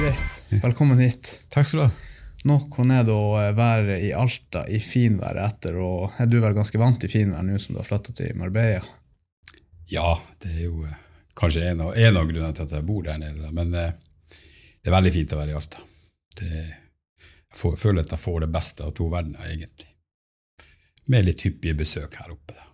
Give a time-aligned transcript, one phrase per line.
[0.00, 0.62] Greit.
[0.62, 1.40] Velkommen hit.
[1.48, 1.90] Takk skal du ha.
[2.48, 6.38] Nå, hvordan er det å eh, være i Alta i finværet etter, og er du
[6.40, 8.80] vel ganske vant til finvær nå som du har flytta til Marbella?
[9.92, 10.96] Ja, det er jo eh,
[11.36, 13.52] kanskje en av, en av grunnene til at jeg bor der nede.
[13.52, 13.92] Men eh,
[14.80, 15.84] det er veldig fint å være i Alta.
[16.40, 19.92] Det, jeg får, føler at jeg får det beste av to verdener, egentlig.
[21.12, 22.56] Med litt hyppige besøk her oppe.
[22.56, 22.70] Da.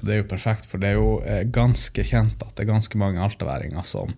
[0.00, 3.20] Det er jo perfekt, for det er jo ganske kjent at det er ganske mange
[3.20, 4.16] altaværinger som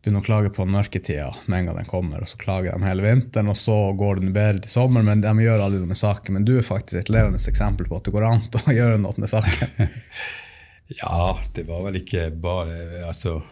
[0.00, 3.04] begynner å klage på mørketida med en gang den kommer, og så klager de hele
[3.04, 6.38] vinteren, og så går det bedre til sommer, men de gjør aldri noe med saken.
[6.38, 9.20] Men du er faktisk et levende eksempel på at det går an å gjøre noe
[9.20, 9.90] med saken.
[11.02, 11.24] ja,
[11.56, 13.42] det var vel ikke bare altså,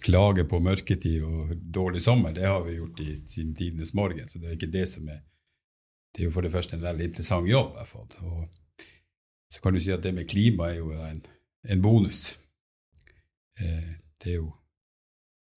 [0.00, 4.40] klage på mørketid og dårlig sommer, det har vi gjort i, siden tidenes morgen, så
[4.40, 5.26] det er ikke det som er
[6.10, 8.16] Det er jo for det første en veldig interessant jobb jeg har fått.
[8.24, 8.48] Og
[9.52, 11.20] så kan du si at det med klima er jo en,
[11.70, 12.38] en bonus.
[13.60, 14.48] Eh, det er jo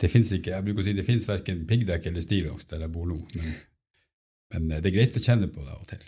[0.04, 2.94] det fins ikke Jeg bruker å si det fins verken piggdekk eller stillongs der jeg
[2.94, 3.54] bor nå, men,
[4.54, 6.04] men, eh, det er greit å kjenne på det av og til.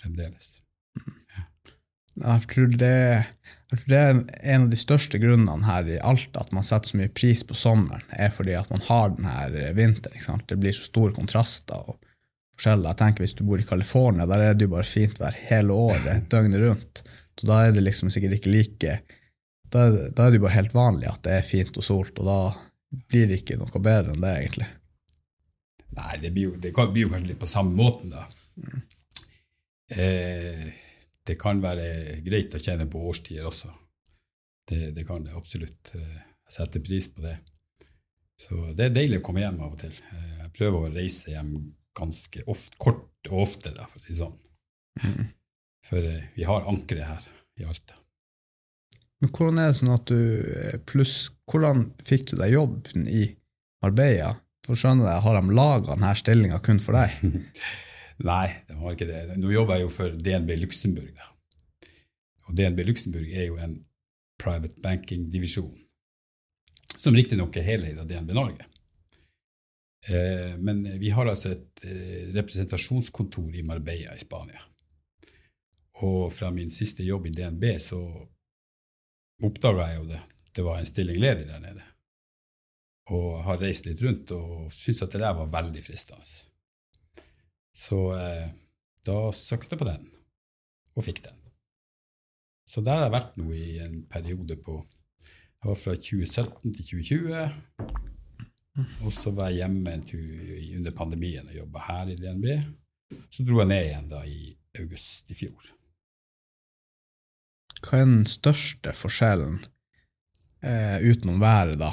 [0.00, 0.48] Fremdeles.
[1.34, 1.44] Ja.
[2.14, 2.94] Jeg, tror det,
[3.72, 4.10] jeg tror det er
[4.54, 7.56] en av de største grunnene her i Alta at man setter så mye pris på
[7.58, 10.44] sommeren, er fordi at man har denne vinteren.
[10.48, 11.98] Det blir så store kontraster og
[12.54, 12.92] forskjeller.
[12.92, 15.74] Jeg tenker Hvis du bor i California, der er det jo bare fint vær hele
[15.74, 17.02] året, døgnet rundt.
[17.34, 19.00] Så da er det liksom sikkert ikke like
[19.74, 22.28] Da, da er det jo bare helt vanlig at det er fint og solt, og
[22.30, 22.38] da
[23.08, 24.70] blir det ikke noe bedre enn det, egentlig.
[25.94, 28.26] Nei, det blir jo, det blir jo kanskje litt på samme måten, da.
[28.58, 28.82] Mm.
[29.94, 30.68] Eh,
[31.24, 33.70] det kan være greit å kjenne på årstider også.
[34.68, 35.94] Det, det kan det absolutt.
[35.94, 37.38] Eh, jeg setter pris på det.
[38.40, 39.94] Så det er deilig å komme hjem av og til.
[39.94, 41.54] Eh, jeg prøver å reise hjem
[41.94, 44.38] ganske ofte, kort og ofte, da, for å si det sånn.
[45.04, 45.28] Mm.
[45.88, 47.28] For eh, vi har ankeret her
[47.60, 48.00] i Alta.
[49.24, 50.18] Men hvordan er det sånn at du
[50.52, 51.14] eh, Pluss,
[51.48, 53.22] hvordan fikk du deg jobb i
[53.80, 54.34] Marbella?
[54.66, 57.14] For skjønner jeg, Har de laga denne stillinga kun for deg?
[58.28, 59.38] Nei, de har ikke det.
[59.40, 61.22] Nå jobber jeg jo for DNB Luxembourg.
[62.44, 63.78] Og DNB Luxembourg er jo en
[64.44, 65.72] private banking-divisjon,
[66.92, 68.68] som riktignok er heleid av DNB Norge.
[70.04, 74.60] Eh, men vi har altså et eh, representasjonskontor i Marbella i Spania.
[76.04, 78.04] Og fra min siste jobb i DNB så
[79.42, 80.22] oppdaga jeg jo det.
[80.54, 81.82] Det var en stilling ledig der nede.
[83.14, 86.24] Og har reist litt rundt og syntes at det der var veldig fristende.
[87.74, 88.52] Så eh,
[89.04, 90.06] da søkte jeg på den,
[90.94, 91.40] og fikk den.
[92.70, 94.80] Så der har jeg vært nå i en periode på
[95.64, 98.14] Jeg var fra 2017 til 2020.
[99.06, 99.94] Og så var jeg hjemme
[100.76, 102.46] under pandemien og jobba her i DNB.
[103.30, 104.50] Så dro jeg ned igjen da i
[104.80, 105.70] august i fjor.
[107.84, 109.58] Hva er den største forskjellen,
[110.64, 111.92] eh, utenom været, da,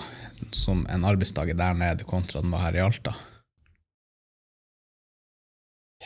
[0.56, 3.16] som en arbeidsdag der nede kontra den var her i Alta?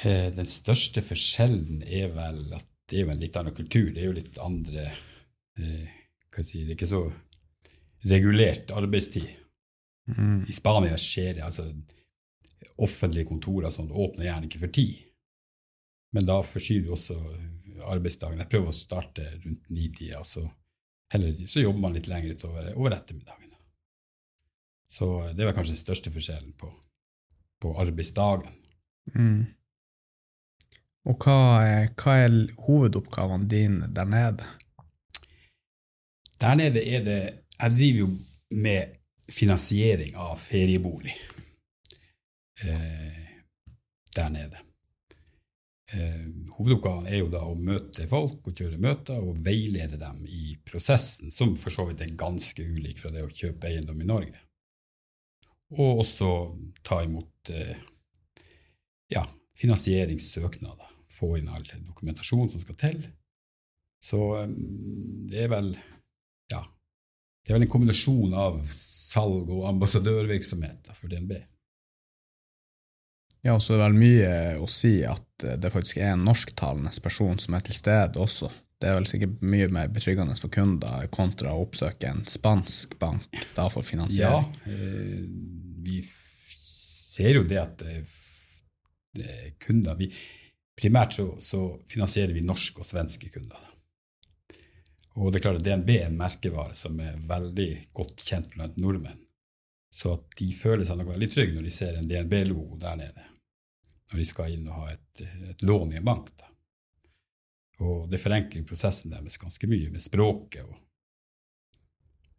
[0.04, 3.92] Eh, den største forskjellen er vel at det er jo en litt annen kultur.
[3.94, 4.90] Det er jo litt andre
[5.58, 5.94] eh,
[6.34, 7.06] hva si, Det er ikke så
[8.06, 9.30] regulert arbeidstid.
[10.12, 10.46] Mm.
[10.50, 11.70] I Spania skjer det altså
[12.82, 14.98] Offentlige kontorer som åpner gjerne ikke for tid.
[16.16, 17.16] Men da forskyver du også
[17.84, 18.40] arbeidsdagen.
[18.42, 20.46] Jeg prøver å starte rundt nitida, så,
[21.12, 23.46] så jobber man litt lenger utover over ettermiddagen.
[24.96, 26.70] Så det var kanskje den største forskjellen på,
[27.62, 28.54] på arbeidsdagen.
[29.16, 29.42] Mm.
[31.06, 34.48] Og hva er, hva er hovedoppgavene dine der nede?
[36.42, 37.20] Der nede er det
[37.56, 38.08] Jeg driver jo
[38.52, 38.96] med
[39.32, 41.14] finansiering av feriebolig
[42.64, 43.22] eh,
[44.16, 44.65] der nede.
[45.96, 46.24] Eh,
[46.58, 51.32] hovedoppgaven er jo da å møte folk og kjøre møter og veilede dem i prosessen,
[51.32, 54.42] som for så vidt er ganske ulik fra det å kjøpe eiendom i Norge.
[55.76, 56.32] Og også
[56.86, 57.78] ta imot eh,
[59.14, 59.24] ja,
[59.56, 63.02] finansieringssøknader, få inn all dokumentasjon som skal til.
[64.04, 64.52] Så eh,
[65.32, 65.72] det er vel
[66.52, 66.62] ja,
[67.46, 71.38] det er vel en kombinasjon av salg og ambassadørvirksomhet for DNB.
[73.46, 76.24] Ja, og så er det vel mye å si at eh, det faktisk er en
[76.26, 78.50] norsktalende person som er til stede også.
[78.82, 83.38] Det er vel sikkert mye mer betryggende for kunder kontra å oppsøke en spansk bank
[83.56, 84.48] da for finansiering.
[84.66, 85.28] Ja, eh,
[85.86, 86.00] vi
[86.66, 90.10] ser jo det at eh, kunder vi,
[90.76, 93.62] Primært så, så, finansierer vi norske og svenske kunder.
[95.16, 98.76] Og det er klart at DNB er en merkevare som er veldig godt kjent blant
[98.76, 99.22] nordmenn.
[99.88, 103.30] Så de føler seg nok veldig trygge når de ser en DNB-logo der nede
[104.16, 106.30] når de skal inn og ha et, et lån i en bank.
[106.40, 106.48] Da.
[107.84, 110.78] Og det forenkler prosessen deres ganske mye med språket og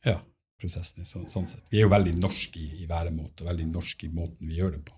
[0.06, 0.16] ja,
[0.60, 1.04] prosessen.
[1.04, 1.66] Så, sånn sett.
[1.68, 4.78] Vi er jo veldig norske i, i væremåte og veldig norske i måten vi gjør
[4.78, 4.96] det på.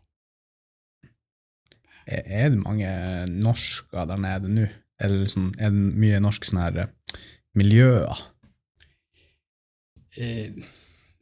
[2.07, 2.93] Er, er det mange
[3.33, 4.69] norsker der nede nå?
[5.03, 7.19] Eller liksom, er det mye norsk sånn her eh,
[7.59, 8.23] miljøer?
[10.19, 10.55] Eh,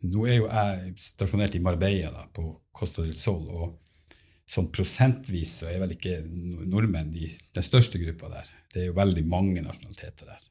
[0.07, 3.75] nå er jo jeg stasjonert i Marbella, da, på Costa del Sol, og
[4.47, 6.21] sånn prosentvis så er vel ikke
[6.71, 8.53] nordmenn de, den største gruppa der.
[8.73, 10.47] Det er jo veldig mange nasjonaliteter der.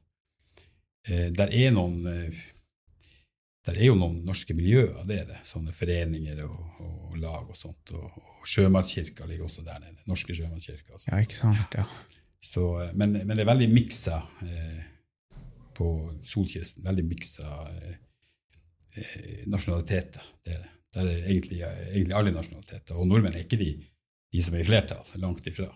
[1.06, 2.44] Eh, der er noen eh,
[3.66, 5.40] der er jo noen norske miljøer, det er det.
[5.48, 7.90] Sånne foreninger og, og lag og sånt.
[7.98, 9.98] Og, og Sjømannskirka ligger også der nede.
[10.06, 11.00] Norske Sjømannskirka.
[11.08, 11.74] Ja, ikke sant?
[11.74, 11.86] Ja.
[12.38, 14.84] Så, eh, men, men det er veldig miksa eh,
[15.74, 15.90] på
[16.22, 16.86] solkysten.
[16.86, 17.98] Veldig miksa eh,
[19.02, 20.30] eh, nasjonaliteter.
[20.46, 20.72] Det er det.
[20.96, 22.96] Det er egentlig, egentlig alle nasjonaliteter.
[22.96, 23.72] Og nordmenn er ikke de,
[24.32, 25.04] de som er i flertall.
[25.20, 25.68] Langt ifra.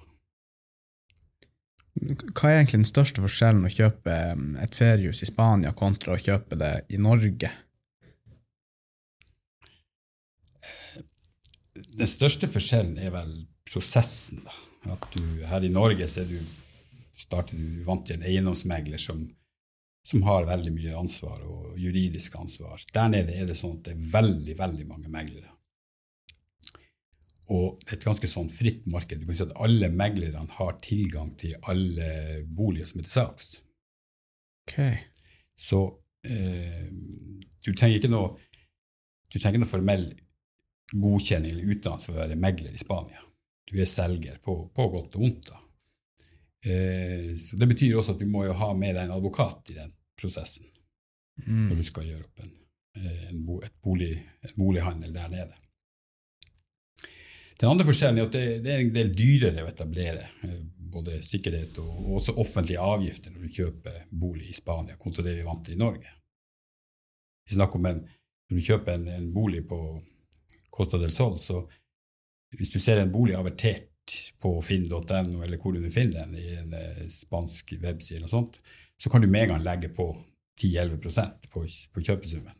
[2.01, 6.23] Hva er egentlig den største forskjellen å kjøpe um, et feriehus i Spania kontra å
[6.23, 7.51] kjøpe det i Norge?
[11.75, 13.35] Den største forskjellen er vel
[13.69, 14.45] prosessen.
[14.47, 14.57] da.
[14.95, 15.21] At du,
[15.51, 16.39] her i Norge så er du,
[17.21, 19.27] starter du vant til en eiendomsmegler som,
[20.07, 22.83] som har veldig mye ansvar og juridisk ansvar.
[22.95, 25.51] Der nede er det sånn at det er veldig, veldig mange meglere.
[27.51, 29.19] Og det et ganske sånn fritt marked.
[29.19, 33.49] Du kan si at Alle meglerne har tilgang til alle boliger som er til salgs.
[34.69, 35.01] Okay.
[35.59, 35.81] Så
[36.23, 36.87] eh,
[37.67, 38.37] du trenger ikke noe
[39.31, 40.07] du trenger noe formell
[40.91, 43.23] godkjenning eller utdannelse for å være megler i Spania.
[43.71, 45.51] Du er selger på, på godt og vondt.
[45.53, 45.61] da.
[46.65, 49.79] Eh, så Det betyr også at du må jo ha med deg en advokat i
[49.79, 50.67] den prosessen
[51.47, 51.69] Mm.
[51.71, 52.51] når du skal gjøre opp en,
[53.31, 54.11] en, bo, bolig,
[54.45, 55.55] en bolighandel der nede.
[57.61, 60.59] Den andre forskjellen er at det, det er en del dyrere å etablere eh,
[60.91, 65.37] både sikkerhet og, og også offentlige avgifter når du kjøper bolig i Spania, kontra det
[65.39, 66.17] vi vant til i Norge.
[67.49, 68.07] Vi snakker om en,
[68.51, 69.77] Når du kjøper en, en bolig på
[70.75, 71.61] Costa del Sol, så
[72.59, 73.90] hvis du ser en bolig avertert
[74.41, 78.59] på finn.no, eller hvor du finner den, i en eh, spansk webside, eller sånt,
[79.01, 80.07] så kan du med en gang legge på
[80.61, 81.65] 10-11% på,
[81.95, 82.57] på kjøpesummen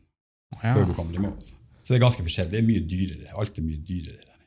[0.61, 0.73] Ja.
[0.75, 1.37] før du kommer i mål.
[1.81, 2.51] Så det er ganske forskjellig.
[2.51, 3.33] Det er mye dyrere.
[3.39, 4.39] Alt er mye dyrere der.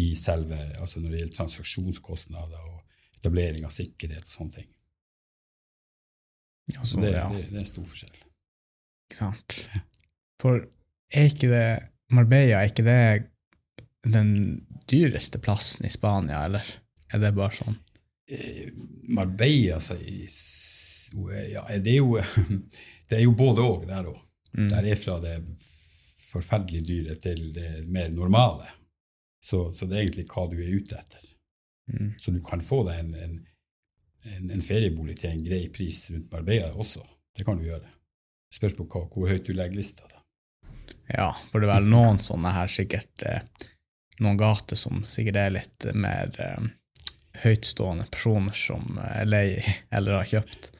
[0.00, 2.80] I selve, altså når det gjelder transaksjonskostnader og
[3.18, 4.68] etablering av sikkerhet og sånne ting.
[6.70, 7.26] Ja, Så så, det, ja.
[7.34, 8.20] det, det er en stor forskjell.
[9.10, 9.56] Ikke sant.
[10.40, 10.62] For
[11.10, 11.64] er ikke det
[12.14, 13.00] Marbella, er ikke det
[14.14, 14.30] den
[14.90, 16.66] dyreste plassen i Spania, eller
[17.10, 17.78] er det bare sånn?
[18.30, 18.70] Eh,
[19.10, 19.96] Marbella altså,
[21.50, 22.18] ja, det, er jo,
[23.08, 24.20] det er jo både òg der òg.
[24.58, 24.68] Mm.
[24.72, 25.36] Der er fra det
[26.30, 28.68] forferdelig dyre til det mer normale.
[29.42, 31.30] Så, så det er egentlig hva du er ute etter.
[31.90, 32.12] Mm.
[32.18, 33.38] Så du kan få deg en, en,
[34.30, 37.02] en, en feriebolig til en grei pris rundt Marbella også.
[37.36, 37.88] Det kan du gjøre.
[38.54, 40.06] Spørs på hva, hvor høyt du legger lista.
[40.10, 40.22] Da.
[41.10, 43.42] Ja, for det er vel noen sånne her sikkert eh,
[44.20, 46.68] Noen gater som sikkert er litt mer eh,
[47.44, 49.46] høytstående personer som er lei
[49.94, 50.72] eller har kjøpt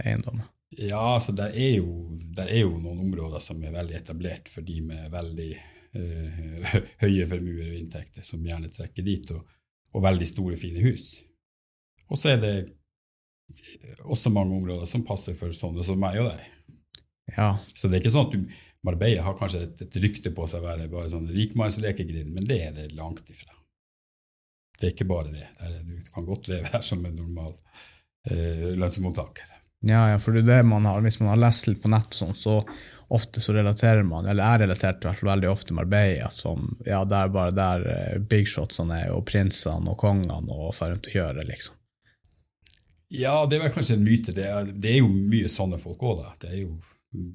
[0.00, 0.48] eiendommer.
[0.70, 4.62] Ja, altså det er, jo, det er jo noen områder som er veldig etablert for
[4.62, 5.48] de med veldig
[5.98, 9.42] eh, høye formuer og inntekter, som gjerne trekker dit, og,
[9.96, 11.08] og veldig store, fine hus.
[12.10, 12.54] Og så er det
[14.06, 16.46] også mange områder som passer for sånne som meg og deg.
[17.34, 20.46] Ja, Så det er ikke sånn at du, Marbella har kanskje et, et rykte på
[20.48, 23.52] seg å være bare sånn rikmannslekegrind, men det er det langt ifra.
[24.78, 25.48] Det er ikke bare det.
[25.58, 27.52] det er, du kan godt leve her som en normal
[28.30, 29.52] eh, lønnsmottaker.
[29.84, 32.16] ja, ja for det er det man har, hvis man har lest litt på nett
[32.16, 32.62] sånn, så
[33.10, 37.02] ofte så relaterer man, eller jeg relaterte i hvert fall veldig ofte Marbella som ja,
[37.04, 41.10] det er bare der bigshotsene big shotsene er, og prinsene og kongene og får rundt
[41.10, 41.76] og kjøre, liksom.
[43.10, 44.32] Ja, det er vel kanskje en myte.
[44.34, 46.34] Det er, det er jo mye sånne folk òg, da.
[46.44, 46.76] Det er jo,
[47.16, 47.32] mm,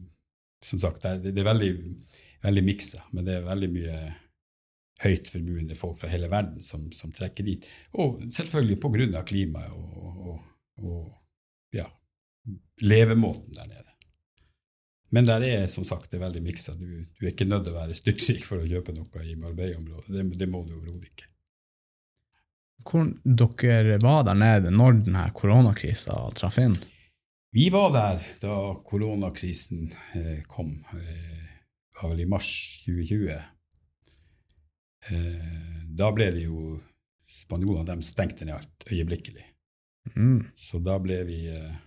[0.66, 1.72] som sagt, det er, veldig,
[2.44, 3.98] veldig miksa, men det er veldig mye
[5.04, 7.68] høyt formuende folk fra hele verden som, som trekker dit.
[8.00, 10.38] Og selvfølgelig på grunn av klimaet og, og,
[10.86, 11.86] og ja,
[12.82, 13.84] levemåten der nede.
[15.16, 16.74] Men der er som sagt det er veldig miksa.
[16.80, 20.10] Du, du er ikke nødt til å være styrtrik for å kjøpe noe i Marbella-området.
[20.12, 21.30] Det, det må du overhodet ikke.
[22.86, 26.76] Hvor dere var der nede når denne koronakrisa traff inn?
[27.56, 30.74] Vi var der da koronakrisen eh, kom.
[30.92, 31.44] Eh,
[31.88, 32.50] det var vel i mars
[32.84, 33.30] 2020.
[35.12, 35.54] Eh,
[35.88, 36.74] da ble det jo
[37.46, 39.46] Spanjolene de stengte ned alt øyeblikkelig.
[40.16, 40.42] Mm.
[40.56, 41.78] Så da ble vi eh,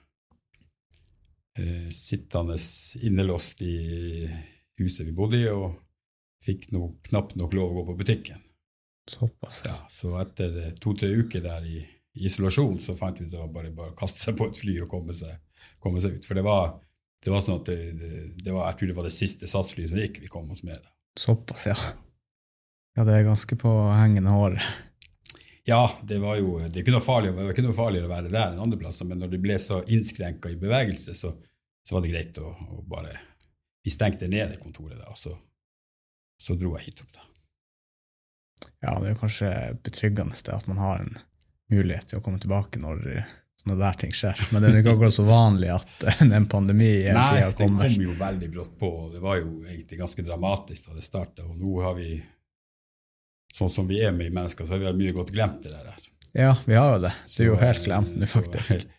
[1.61, 2.57] eh, sittende
[3.03, 3.75] innelåst i
[4.81, 5.75] huset vi bodde i, og
[6.45, 8.41] fikk no, knapt nok lov å gå på butikken.
[9.09, 9.77] Såpass, ja.
[9.93, 11.83] Så etter eh, to-tre uker der i,
[12.17, 14.79] i isolasjon, så fant vi ut at bare, bare å kaste seg på et fly
[14.87, 15.37] og komme seg,
[15.83, 16.27] komme seg ut.
[16.27, 16.77] For det var,
[17.25, 17.79] det var sånn at det,
[18.39, 20.79] det, var, jeg tror det var det siste SAS-flyet som gikk, vi kom oss med.
[21.19, 21.79] Såpass, ja.
[22.99, 24.65] Ja, det er ganske på hengende håret.
[25.69, 28.11] Ja, det var jo det er ikke noe farlig, det var ikke noe farligere å
[28.11, 31.35] være der enn andre plasser, men når det ble så innskrenka i bevegelse, så,
[31.85, 33.13] så, var det greit å, å, bare
[33.85, 35.35] Vi stengte ned det kontoret, da, og så,
[36.41, 37.27] så dro jeg hit opp, da.
[38.87, 39.53] Ja, det er kanskje
[39.85, 41.15] betryggende at man har en
[41.71, 43.05] mulighet til å komme tilbake når
[43.63, 44.41] sånne der ting skjer.
[44.53, 48.51] Men det er ikke akkurat så vanlig at en pandemi Nei, den kom jo veldig
[48.55, 51.47] brått på, og det var jo egentlig ganske dramatisk da det starta.
[51.49, 52.13] Og nå har vi,
[53.55, 56.07] sånn som vi er med i mennesker, så har vi mye godt glemt det der.
[56.39, 57.15] Ja, vi har jo det.
[57.35, 58.87] Det er jo helt glemt nå, faktisk.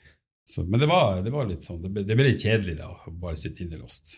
[0.50, 2.88] Så, men det var, det var, litt sånn, det ble, det ble, litt kjedelig da,
[2.89, 4.16] å bare sitte innelåst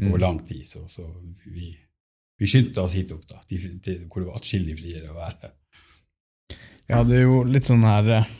[0.00, 0.22] over mm.
[0.24, 0.64] lang tid.
[0.66, 1.04] Så, så
[1.44, 1.68] vi,
[2.34, 5.52] vi, skyndte oss hit opp, da, til, til, hvor det var atskillig friere å være.
[6.90, 8.34] Ja, det er jo litt sånn her eh,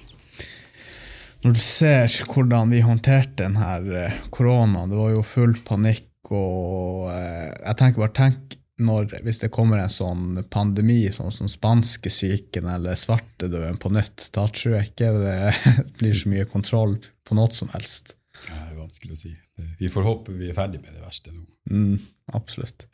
[1.45, 7.09] når du ser hvordan vi håndterte denne eh, koronaen, det var jo full panikk og
[7.13, 12.69] eh, Jeg tenker bare tenk når, hvis det kommer en sånn pandemi, sånn som spanskesyken
[12.71, 15.39] eller svartedauden på nytt, da tror jeg ikke det
[15.99, 16.95] blir så mye kontroll
[17.27, 18.15] på noe som helst.
[18.47, 19.33] Ja, det er vanskelig å si.
[19.81, 21.43] Vi får håpe vi er ferdig med det verste nå.
[21.75, 21.99] Mm,
[22.39, 22.87] absolutt.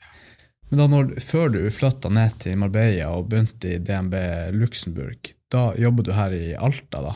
[0.70, 4.16] Men da når, før du flytta ned til Marbella og begynte i DNB
[4.56, 7.12] Luxembourg, da jobber du her i Alta, da?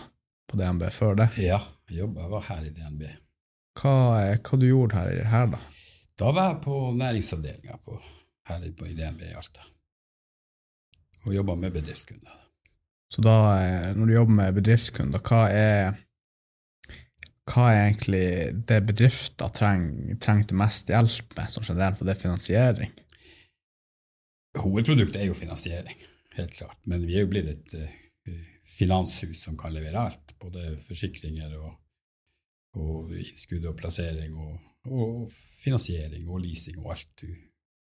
[0.49, 1.31] På DNB før det?
[1.41, 3.09] Ja, jeg, jobbet, var her i DNB.
[3.79, 3.97] Hva,
[4.35, 5.63] hva du gjorde her, her da?
[6.19, 7.79] Da var jeg på næringsavdelinga
[8.49, 9.69] her i DNB i Alta
[11.29, 12.35] og jobba med bedriftskunder.
[13.13, 15.99] Så da, eh, når du jobber med bedriftskunder, hva er,
[17.49, 18.27] hva er egentlig
[18.69, 22.93] det bedrifter trenger, trengte mest hjelp med, som generelt, for det er finansiering?
[24.59, 25.97] Hovedproduktet er jo finansiering,
[26.37, 27.98] helt klart, men vi er jo blitt et uh,
[28.69, 31.73] finanshus som kan levere alt både forsikringer og,
[32.79, 34.57] og innskudd og plassering og,
[34.93, 37.25] og, finansiering og leasing og alt,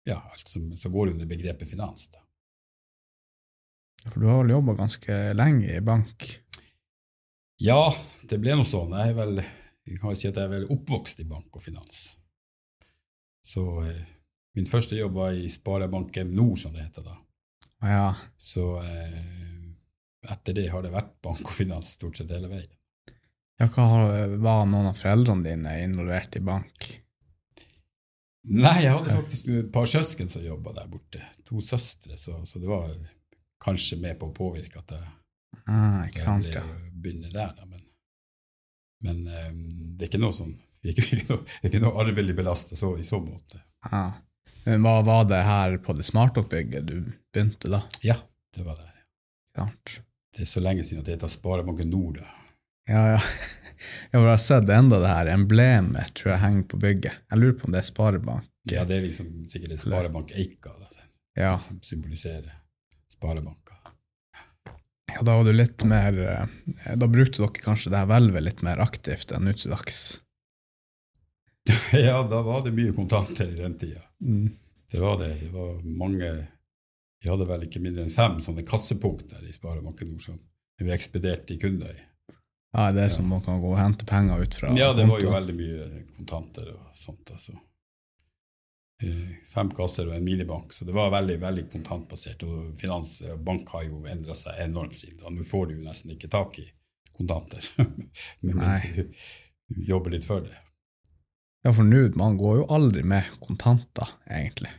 [0.06, 2.10] ja, alt som, som, går under begrepet finans.
[2.14, 2.22] Da.
[4.12, 6.28] For du har vel jobba ganske lenge i bank?
[7.64, 7.82] Ja,
[8.28, 8.94] det ble noe sånn.
[8.94, 9.42] Jeg, er vel,
[9.88, 12.04] jeg kan si at jeg er vel oppvokst i bank og finans.
[13.46, 14.04] Så eh,
[14.58, 17.18] min første jobb var i Sparebanken Nord, som det heter da.
[17.86, 18.08] Ja.
[18.38, 19.55] Så eh,
[20.32, 22.72] etter det har det vært bank og finans stort sett hele veien.
[23.60, 23.88] Ja, hva
[24.36, 26.88] Var noen av foreldrene dine involvert i bank?
[28.46, 31.22] Nei, jeg hadde faktisk et par søsken som jobba der borte.
[31.48, 32.92] To søstre, så, så, det var
[33.64, 35.08] kanskje med på å påvirke at jeg,
[35.66, 36.92] ah, ikke sant, jeg ble ja.
[36.94, 37.56] begynne der.
[37.58, 37.66] Da.
[37.72, 37.82] Men,
[39.08, 39.64] men um,
[39.96, 40.54] det er ikke noe sånn
[40.92, 43.64] ikke noe, ikke noe arvelig belasta så, i så måte.
[43.90, 44.20] Ah.
[44.66, 46.98] Men hva Var det her på det smartoppbygget du
[47.34, 47.82] begynte da?
[48.06, 48.20] Ja,
[48.54, 48.94] det var der.
[49.58, 49.70] Ja.
[50.36, 52.20] Det er så lenge siden at det heter Sparebanken Nord.
[52.90, 53.22] Ja, ja.
[54.12, 57.18] Jeg har sett enda det her emblemet tror jeg henger på bygget.
[57.30, 58.48] Jeg lurer på om det er Sparebank.
[58.72, 60.88] Ja, det er liksom sikkert Sparebank Eika da,
[61.38, 61.52] ja.
[61.62, 62.48] som symboliserer
[63.14, 63.76] sparebanker.
[65.14, 68.64] Ja, da var du litt mer eh, Da brukte dere kanskje det her hvelvet litt
[68.66, 70.02] mer aktivt enn nå til dags?
[72.08, 74.02] ja, da var det mye kontanter i den tida.
[74.22, 74.50] Mm.
[74.92, 75.32] Det var det.
[75.42, 76.32] Det var mange
[77.24, 80.42] vi hadde vel ikke mindre enn fem sånne kassepunkter i Sparebanken Nord som
[80.82, 82.04] vi ekspederte kunder i.
[82.76, 84.74] Ja, det er som man kan gå og hente penger ut fra?
[84.76, 85.86] Ja, det var jo veldig mye
[86.18, 87.32] kontanter og sånt.
[87.32, 87.56] altså.
[89.04, 92.44] Eh, fem kasser og en minibank, så det var veldig veldig kontantbasert.
[92.44, 95.32] Og finans og bank har jo endra seg enormt siden da.
[95.32, 96.68] Nå får du jo nesten ikke tak i
[97.16, 97.64] kontanter,
[98.44, 98.60] men
[99.72, 100.56] du jobber litt for det.
[101.64, 104.70] Ja, for nå, man går jo aldri med kontanter, egentlig.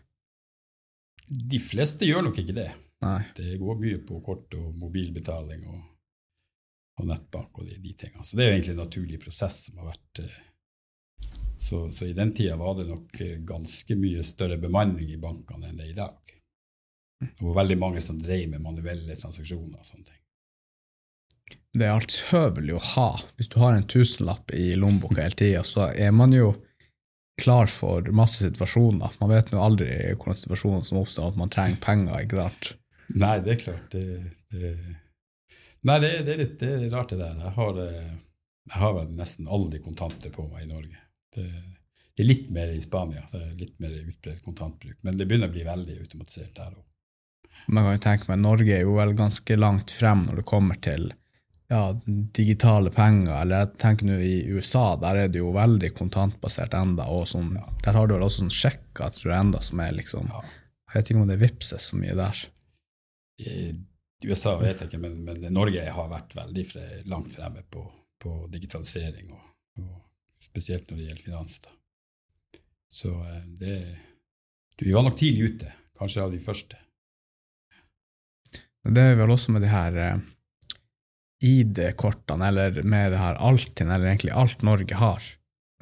[1.29, 2.71] De fleste gjør nok ikke det.
[3.05, 3.21] Nei.
[3.37, 5.81] Det går mye på kort og mobilbetaling og,
[7.01, 8.25] og nettbank og de, de, tingene.
[8.25, 10.39] Så det er jo egentlig en naturlig prosess som har vært eh,
[11.59, 15.71] så, så, i den tida var det nok eh, ganske mye større bemanning i bankene
[15.71, 16.37] enn det er i dag.
[17.43, 20.23] Og veldig mange som drev med manuelle transaksjoner og sånne ting.
[21.77, 23.09] Det er altøvelig å ha.
[23.37, 26.55] Hvis du har en tusenlapp i lommeboka hele tida, så er man jo
[27.37, 29.17] klar for masse situasjoner.
[29.21, 32.23] Man vet jo aldri hvordan situasjonen som oppstår, at man trenger penger.
[32.25, 32.71] ikke sant?
[33.15, 33.93] Nei, det er klart.
[33.93, 34.05] Det,
[34.53, 34.73] det,
[35.87, 37.37] nei, det, det, er litt det er rart, det der.
[37.45, 38.15] Jeg har, eh,
[38.73, 41.05] jeg har vel nesten aldri kontanter på meg i Norge.
[41.37, 41.47] Det,
[42.17, 44.99] det er litt mer i Spania, det er litt mer utbredt kontantbruk.
[45.05, 46.83] Men det begynner å bli veldig automatisert der òg.
[47.67, 50.79] Man kan jo tenke meg, Norge er jo vel ganske langt frem når det kommer
[50.83, 51.09] til
[51.69, 52.01] ja,
[52.35, 57.09] digitale penger, eller jeg tenker nå i USA, der er det jo veldig kontantbasert enda,
[57.11, 57.67] og sånn, ja.
[57.83, 60.45] der har du vel også sånn sjekker, tror jeg, enda, som er liksom ja.
[60.87, 62.39] Jeg vet ikke om det vipses så mye der.
[63.43, 63.55] I
[64.25, 67.83] USA vet jeg ikke, men, men Norge har vært veldig fre, langt fremme på,
[68.23, 69.51] på digitalisering, og,
[69.83, 69.91] og,
[70.47, 71.59] spesielt når det gjelder finans.
[71.67, 71.75] Da.
[72.89, 73.77] Så eh, det
[74.79, 76.79] Vi var nok tidlig ute, kanskje av de første.
[78.87, 80.25] Det er vel også med de her eh,
[81.45, 85.23] ID-kortene, eller med det her Altinn, eller egentlig alt Norge har.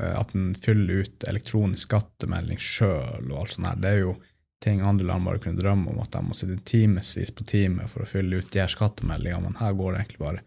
[0.02, 3.82] Eh, at en fyller ut elektronisk skattemelding sjøl og alt sånt her.
[3.82, 4.16] Det er jo
[4.64, 8.04] ting andre land bare kunne drømme om, at de må sitte timevis på time for
[8.04, 10.44] å fylle ut de her skattemeldingene, men her går det egentlig bare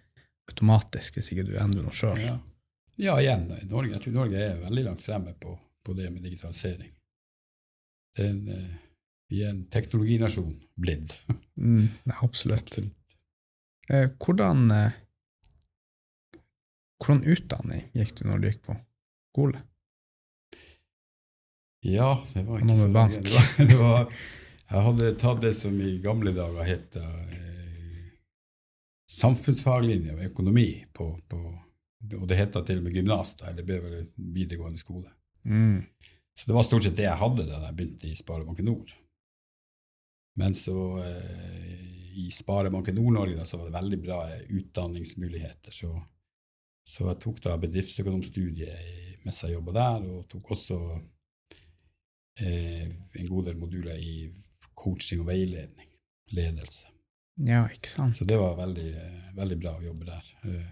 [0.49, 2.19] automatisk hvis ikke du endrer noe sjøl.
[2.23, 2.35] Ja.
[2.97, 5.53] ja, igjen, Norge, jeg tror Norge er veldig langt fremme på,
[5.85, 6.91] på det med digitalisering.
[8.17, 8.75] Det er en, eh,
[9.29, 11.17] vi er en teknologinasjon blitt.
[11.57, 11.89] Mm,
[12.23, 12.67] absolutt.
[12.67, 12.96] absolutt.
[13.89, 14.95] Eh, hvordan, eh,
[16.99, 18.75] hvordan utdanning gikk du når du gikk på
[19.31, 19.61] skole?
[21.87, 23.21] Ja, det var ikke så lenge.
[23.23, 24.17] Det var, det var,
[24.67, 27.37] jeg hadde tatt det som i gamle dager het eh,
[29.07, 31.39] samfunnsfaglinje og økonomi, på, på,
[32.17, 34.01] og det het til og med gymnas, eller det ble vel
[34.35, 35.13] videregående skole.
[35.47, 35.85] Mm.
[36.37, 38.91] Så det var stort sett det jeg hadde da jeg begynte i Sparebanken Nord.
[40.37, 45.75] Men så eh, i Sparebanken Nord-Norge så var det veldig bra eh, utdanningsmuligheter.
[45.75, 45.91] Så,
[46.87, 50.77] så jeg tok da bedriftsøkonomstudiet med mens jeg jobba der, og tok også
[52.39, 54.29] eh, en god del moduler i
[54.77, 55.89] coaching og veiledning,
[56.31, 56.93] ledelse.
[57.43, 58.15] Ja, ikke sant?
[58.17, 58.91] Så det var veldig,
[59.37, 60.31] veldig bra å jobbe der.
[60.47, 60.69] Eh,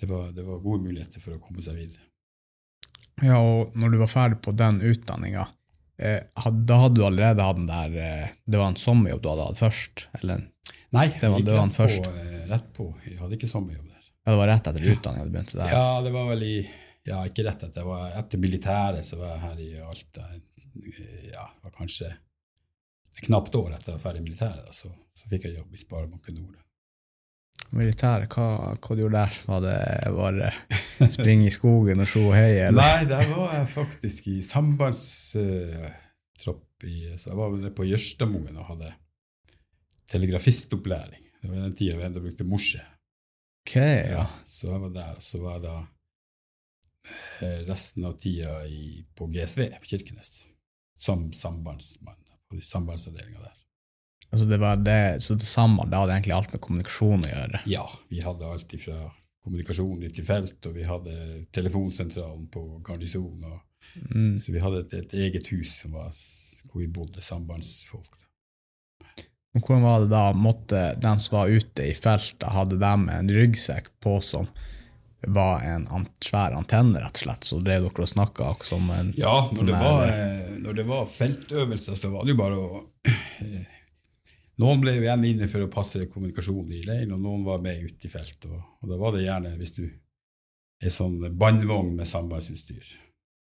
[0.00, 2.08] det, var, det var gode muligheter for å komme seg videre.
[3.22, 5.46] Ja, og når du var ferdig på den utdanninga,
[5.98, 9.60] da hadde du allerede hatt den der eh, Det var en sommerjobb du hadde hatt
[9.60, 10.06] først?
[10.20, 10.42] Eller
[10.94, 12.02] Nei, Det var- jeg gikk det var rett, først.
[12.04, 12.84] på, eh, rett på.
[13.06, 14.02] Jeg hadde ikke sommerjobb der.
[14.26, 15.68] ja, det var rett etter utdanninga du begynte der?
[15.74, 16.70] Ja, det var vel i
[17.06, 17.74] Ja, ikke rett etter.
[17.82, 20.22] Det var etter militæret, så var jeg her i Alta.
[21.32, 25.28] Ja, det var kanskje et knapt år etter jeg var ferdig i militæret, så, så
[25.28, 26.56] fikk jeg jobb i Sparebanken Nord.
[27.74, 29.32] Militæret, hva, hva du gjorde der?
[29.48, 29.78] Var det
[30.14, 30.48] bare
[31.16, 32.62] springe i skogen og sjo og heie?
[32.68, 32.80] eller?
[32.80, 36.86] Nei, der var jeg faktisk i sambandstropp i
[37.16, 38.90] Så jeg var nede på Jørstadmoen og hadde
[40.12, 41.22] telegrafistopplæring.
[41.42, 42.80] Det var den tida vi enda brukte morse.
[43.64, 44.26] Ok, ja.
[44.44, 45.76] Så jeg var der, og så var jeg da
[47.44, 50.30] eh, resten av tida i, på GSV på Kirkenes
[51.04, 53.56] som sambandsmann på sambandsavdelinga der.
[54.32, 57.60] Altså det var det, så det samme, det hadde egentlig alt med kommunikasjon å gjøre?
[57.70, 58.98] Ja, vi hadde alt fra
[59.44, 63.44] kommunikasjon ut i felt, og vi hadde telefonsentralen på garnisonen.
[63.52, 63.60] og-
[64.14, 64.38] Mm.
[64.40, 66.08] Så vi hadde et, et eget hus som var,
[66.72, 68.14] hvor vi bodde, sambandsfolk.
[69.52, 73.28] Men hvordan var det da, måtte de som var ute i feltet, hadde de en
[73.28, 74.48] ryggsekk på som
[75.26, 75.84] var en
[76.24, 79.66] svær antenne, rett og slett, så drev dere og snakka som en Ja, når sånn
[79.66, 83.64] det, var, eh, når det var feltøvelser, så var det jo bare å eh,
[84.62, 87.80] Noen ble jo igjen inne for å passe kommunikasjonen i leiren, og noen var med
[87.88, 88.44] ute i felt.
[88.46, 89.82] Og, og da var det gjerne, hvis du
[90.84, 92.92] er sånn bandvogn med sambandsutstyr,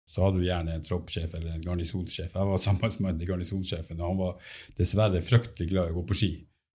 [0.08, 2.36] så hadde du gjerne en troppssjef eller en garnisonssjef.
[2.36, 6.18] Jeg var sambandsmann til garnisonssjefen, og han var dessverre fryktelig glad i å gå på
[6.22, 6.30] ski.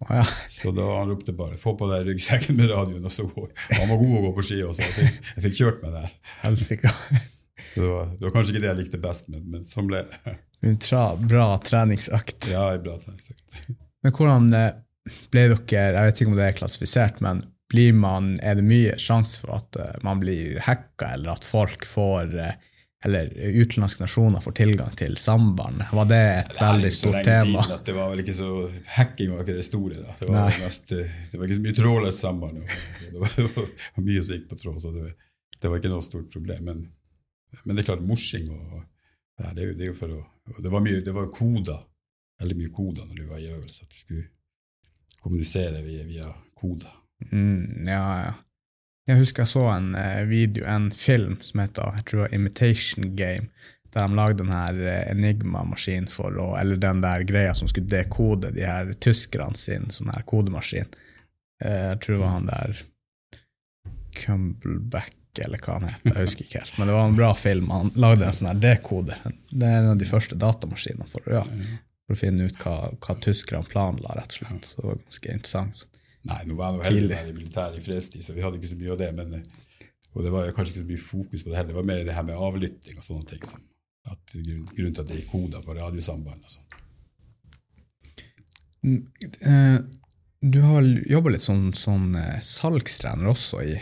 [0.08, 0.24] Ja.
[0.50, 3.44] Så da han ropte bare 'få på deg ryggsekken med radioen', og så gå.
[3.78, 6.16] Han var god å gå på ski også, jeg fikk, jeg fikk kjørt meg der.
[6.42, 6.90] Helsika.
[7.76, 10.34] Det, var, det var kanskje ikke det jeg likte best, men, men sånn ble det.
[10.66, 12.48] En tra- Bra treningsøkt.
[12.50, 13.70] Ja, en bra treningsøkt.
[14.02, 14.72] Men hvordan eh,
[15.32, 18.96] ble dere, jeg vet ikke om det er klassifisert, men blir man, er det mye
[19.00, 22.54] sjanse for at eh, man blir hacka, eller at folk får eh,
[23.02, 25.80] eller utenlandske nasjoner får tilgang til samband?
[25.90, 27.62] Var det et Det veldig stort tema?
[27.64, 28.50] siden at det var vel ikke så
[28.94, 29.96] Hacking var ikke det store.
[30.04, 30.14] da.
[30.20, 32.60] Det var, mest, det var ikke så mye trådløst samband.
[32.62, 33.66] Det, var, det var
[34.06, 35.08] mye som gikk på tråd, så det,
[35.58, 36.62] det var ikke noe stort problem.
[36.70, 36.84] Men,
[37.64, 38.84] men det er klart, morsing og
[39.40, 41.82] det, det, er jo- det er jo for å Det var mye, det var koder,
[42.42, 43.86] veldig mye koder når du var i øvelse.
[43.86, 44.28] At du skulle
[45.22, 46.92] kommunisere via, via koder.
[47.30, 48.32] Mm, ja, ja.
[49.10, 53.48] Jeg husker jeg så en eh, video, en film som heter jeg tror Imitation Game,
[53.92, 57.90] der de lagde den her eh, Enigma-maskinen for å Eller den der greia som skulle
[57.90, 60.94] dekode de her tyskerne sin sånn her kodemaskin.
[61.64, 62.84] Eh, jeg tror det var han der
[64.12, 66.02] Cumbleback, eller hva han het.
[66.06, 66.78] Jeg husker ikke helt.
[66.78, 67.70] Men det var en bra film.
[67.72, 69.22] Han lagde en sånn her dekoder.
[69.50, 71.42] Det er en av de første datamaskinene for, ja,
[72.12, 74.68] for å finne ut hva, hva tyskerne planla, rett og slett.
[74.68, 75.82] Så det var ganske interessant.
[76.28, 78.78] Nei, nå var jeg heller være i militæret i fredstid, så vi hadde ikke så
[78.78, 79.10] mye av det.
[79.16, 81.72] Men, eh, og det var kanskje ikke så mye fokus på det heller.
[81.72, 83.42] Det var mer det her med avlytting og sånne ting.
[83.48, 83.64] Som,
[84.12, 86.68] at grunnen til at det gikk koder på radiosamband og sånn.
[90.42, 93.76] Du har jobba litt som sånn eh, salgstrener også i,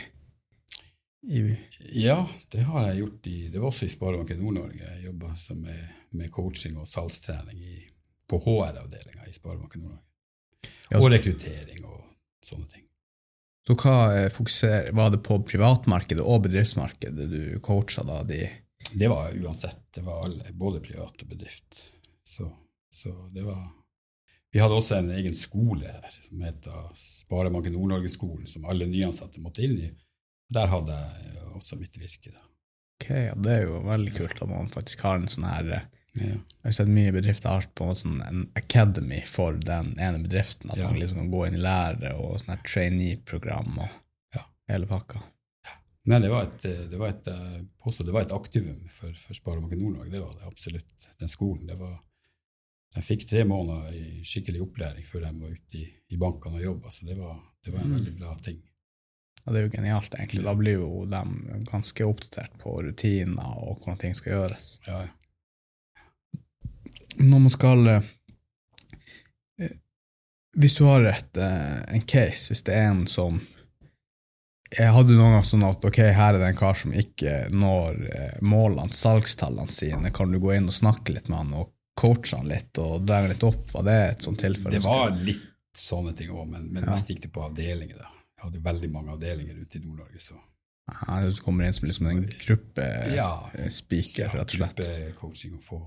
[1.24, 1.44] i
[1.96, 2.18] Ja,
[2.52, 4.84] det har jeg gjort i Det var også i Sparebanken Nord-Norge.
[4.84, 5.80] Jeg jobba med,
[6.20, 7.78] med coaching og salgstrening i,
[8.30, 10.06] på HR-avdelinga i Sparebanken Nord-Norge.
[11.00, 11.98] Og rekruttering og
[12.44, 12.86] sånne ting.
[13.66, 18.40] Så hva eh, fokuser, var det på privatmarkedet og bedriftsmarkedet du coacha da de
[18.90, 19.82] Det var uansett.
[19.94, 21.92] Det var alle, både privat og bedrift.
[22.24, 22.48] Så,
[22.90, 23.68] så det var
[24.50, 29.62] Vi hadde også en egen skole her som heter Sparebanken Nord-Norge-skolen, som alle nyansatte måtte
[29.66, 29.90] inn i.
[30.50, 32.32] Der hadde jeg også mitt virke.
[32.34, 32.42] da.
[32.98, 35.86] Ok, ja, Det er jo veldig kult at man faktisk har en sånn her eh,
[36.18, 36.26] Ja.
[36.26, 40.70] Jeg har sett mye bedrifter har på en sånn en academy for den ene bedriften.
[40.72, 40.88] At Ja.
[40.90, 43.88] man liksom kan gå inn i lære og sånn trainee-program og
[44.34, 44.42] Ja.
[44.68, 45.22] hele pakka.
[46.06, 49.34] Nei, det var et, det var et, eh, påstå, det var et aktivum for, for
[49.34, 50.10] Sparebanken Nord-Norge.
[50.10, 51.08] Det var det absolutt.
[51.20, 51.66] Den skolen.
[51.66, 51.98] det var
[52.92, 56.62] De fikk tre måneder i skikkelig opplæring før de var ute i, i bankene og
[56.64, 57.94] jobba, så det var, det var en Mm.
[58.00, 58.56] veldig bra ting.
[59.46, 60.42] Ja, det er jo genialt, egentlig.
[60.42, 64.80] Da blir jo de ganske oppdatert på rutiner og hvordan ting skal gjøres.
[64.88, 65.08] Ja, ja.
[67.18, 68.02] Når man skal eh,
[70.56, 73.40] Hvis du har et, eh, en case, hvis det er en som
[74.78, 77.96] Jeg hadde noen ganger sånn at ok, her er det en kar som ikke når
[78.14, 80.12] eh, målene, salgstallene sine.
[80.14, 83.18] Kan du gå inn og snakke litt med han og coache han litt og dra
[83.26, 83.64] litt opp?
[83.74, 84.76] Var det et sånt tilfelle?
[84.78, 86.92] Det var litt sånne ting òg, men, men Ja.
[86.94, 87.98] mest gikk det på avdelinger.
[87.98, 88.06] da.
[88.38, 90.38] Jeg hadde veldig mange avdelinger ute i Nord-Norge, så
[90.90, 93.50] Ja, du kommer inn som liksom en gruppe Ja.
[93.54, 94.76] rett og slett.
[94.76, 95.82] Gruppecoaching og få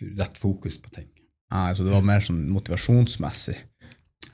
[0.00, 1.08] rett fokus på ting.
[1.50, 3.56] Nei, så det var mer sånn motivasjonsmessig?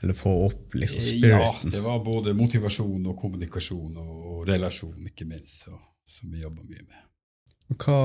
[0.03, 5.27] Eller få opp liksom Ja, det var både motivasjon og kommunikasjon og, og relasjon, ikke
[5.29, 5.79] minst, så,
[6.11, 7.00] som vi jobba mye med.
[7.81, 8.00] Hva,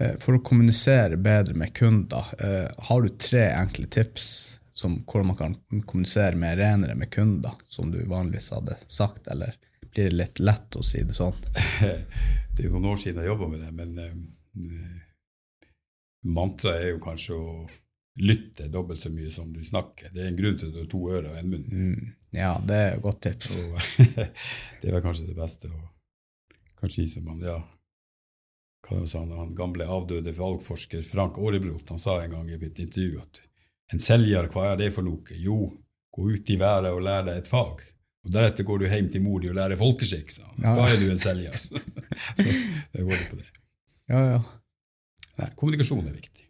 [0.00, 4.30] eh, for å kommunisere bedre med kunder, eh, har du tre enkle tips
[4.80, 9.58] som hvordan man kan kommunisere mer renere med kunder, som du vanligvis hadde sagt, eller
[9.90, 11.36] blir det litt lett å si det sånn?
[12.56, 14.96] Det er jo noen år siden jeg jobba med det, men eh,
[16.26, 17.52] mantraet er jo kanskje å
[18.20, 20.10] lytte dobbelt så mye som du snakker.
[20.12, 21.66] Det er en grunn til at du har to ører og en munn.
[21.70, 23.54] Mm, ja, det er et godt tips.
[23.62, 24.24] Og
[24.82, 25.84] det var kanskje det beste å
[26.80, 27.58] kanskje som han, ja,
[28.88, 32.78] hva det han, han gamle avdøde valgforsker Frank Aarebrot, han sa en gang i et
[32.80, 33.42] intervju at
[33.92, 35.36] en selger, hva er det for noe?
[35.36, 35.58] Jo,
[36.14, 37.82] gå ut i været og lære deg et fag.
[38.24, 40.58] Og deretter går du hjem til mor di og lærer folkeskikk, sa han.
[40.62, 40.74] Ja.
[40.78, 41.56] Da er du en selger.
[42.40, 43.48] Så det går det på det.
[44.12, 44.40] Ja, ja.
[45.40, 46.44] Nei, kommunikasjon er viktig.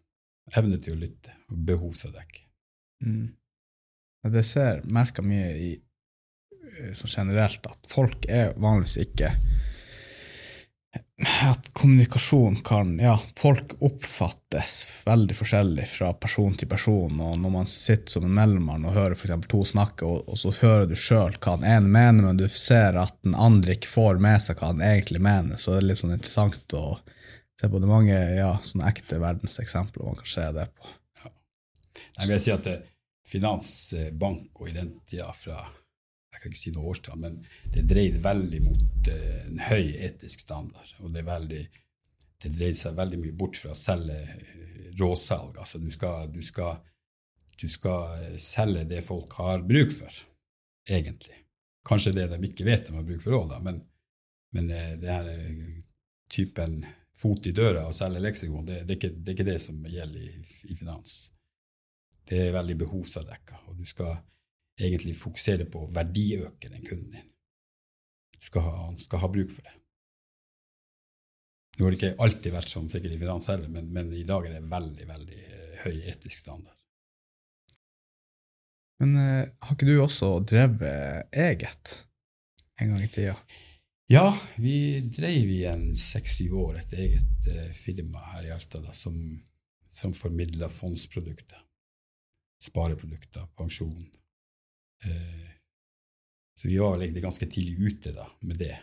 [0.59, 2.47] Evne til å lytte og behovsavdekke.
[3.07, 3.29] Mm.
[4.35, 9.31] Det ser merka mye i eh, sånn generelt at folk er vanligvis ikke
[11.47, 14.75] At kommunikasjon kan Ja, folk oppfattes
[15.07, 19.17] veldig forskjellig fra person til person, og når man sitter som en mellommann og hører
[19.17, 19.49] f.eks.
[19.49, 22.99] to snakke, og, og så hører du sjøl hva den ene mener, men du ser
[23.01, 26.03] at den andre ikke får med seg hva den egentlig mener, så det er litt
[26.03, 26.99] sånn interessant å
[27.61, 27.81] se på.
[27.83, 30.95] Det mange ja, sånne ekte verdenseksempler man kan se det på.
[32.21, 32.71] Jeg vil si at
[33.29, 35.61] finansbank finans, eh, og i den tida fra
[36.31, 37.35] jeg kan ikke si noe årstall, men
[37.75, 40.93] det dreide veldig mot eh, en høy etisk standard.
[41.03, 41.65] Og det, veldig,
[42.41, 45.59] det dreide seg veldig mye bort fra å selge eh, råsalg.
[45.61, 46.79] Altså du skal, du skal,
[47.61, 50.23] du skal eh, selge det folk har bruk for,
[50.89, 51.37] egentlig.
[51.87, 53.83] Kanskje det de ikke vet de har bruk for òg, men,
[54.57, 55.83] men eh, det her eh,
[56.31, 56.81] typen
[57.21, 59.85] fot i døra og selge leksikon, det, det, er ikke, det er ikke det som
[59.85, 61.19] gjelder i, i finans.
[62.31, 64.15] Det er veldig behovsavdekka, og du skal
[64.81, 67.29] egentlig fokusere på å verdiøke den kunden din.
[68.39, 69.77] Du skal ha, han skal ha bruk for det.
[71.77, 74.47] Nå har det ikke alltid vært sånn sikkert i finans heller, men, men i dag
[74.47, 76.77] er det veldig, veldig eh, høy etisk standard.
[79.01, 81.95] Men eh, har ikke du også drevet eget
[82.81, 83.37] en gang i tida?
[84.13, 88.91] Ja, vi drev i en seks-syv år et eget eh, firma her i Alta da,
[88.91, 89.15] som,
[89.87, 91.61] som formidla fondsprodukter.
[92.67, 94.01] Spareprodukter, pensjon.
[95.07, 95.53] Eh,
[96.59, 98.81] så vi var egentlig ganske tidlig ute da, med det.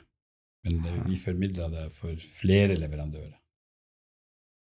[0.63, 3.35] Men eh, vi formidla det for flere leverandører.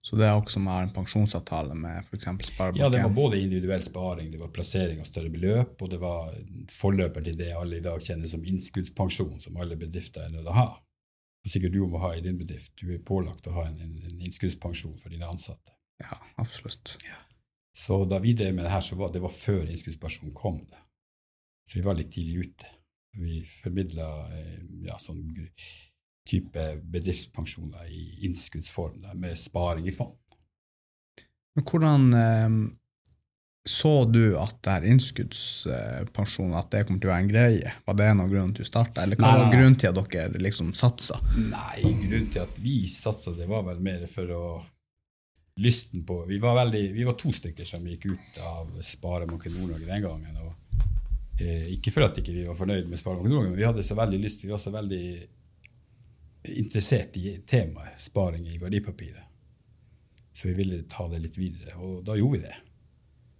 [0.07, 2.29] Så det er også med en pensjonsavtale med f.eks.
[2.47, 2.79] Sparebanken?
[2.79, 6.29] Ja, det var både individuell sparing, det var plassering av større beløp, og det var
[6.71, 10.53] forløper til det alle i dag kjenner som innskuddspensjon, som alle bedrifter er nødt til
[10.53, 10.67] å ha.
[11.43, 12.71] Og sikkert du må ha i din bedrift.
[12.79, 15.75] Du er pålagt å ha en, en, en innskuddspensjon for dine ansatte.
[15.99, 16.95] Ja, absolutt.
[17.75, 20.63] Så da vi drev med det her, så var det var før innskuddspensjon kom.
[20.71, 20.79] det.
[21.67, 22.71] Så vi var litt tidlig ute.
[23.17, 24.07] Vi formidla
[24.39, 24.55] eh,
[24.87, 25.25] ja, sånn
[26.27, 30.17] type bedriftspensjoner i innskuddsform, da, med sparing i fond.
[31.57, 32.57] Men hvordan eh,
[33.67, 37.73] så du at det her innskuddspensjon at det kommer til å være en greie?
[37.85, 40.13] Var det en av grunnene til å starte, eller hva Nei, var grunnen til at
[40.13, 41.19] dere liksom satsa?
[41.35, 44.47] Nei, grunnen til at vi satsa, det var vel mer for å
[45.57, 49.87] Lysten på Vi var, veldig, vi var to stykker som gikk ut av Sparebanken Nord-Norge
[49.87, 50.35] den gangen.
[50.45, 53.85] og eh, Ikke for at ikke vi var fornøyd med Sparebanken Nord-Norge, men vi hadde
[53.85, 55.07] så veldig lyst, vi var så veldig
[56.49, 59.23] interessert i temaet sparing i verdipapiret.
[60.33, 62.55] Så vi ville ta det litt videre, og da gjorde vi det.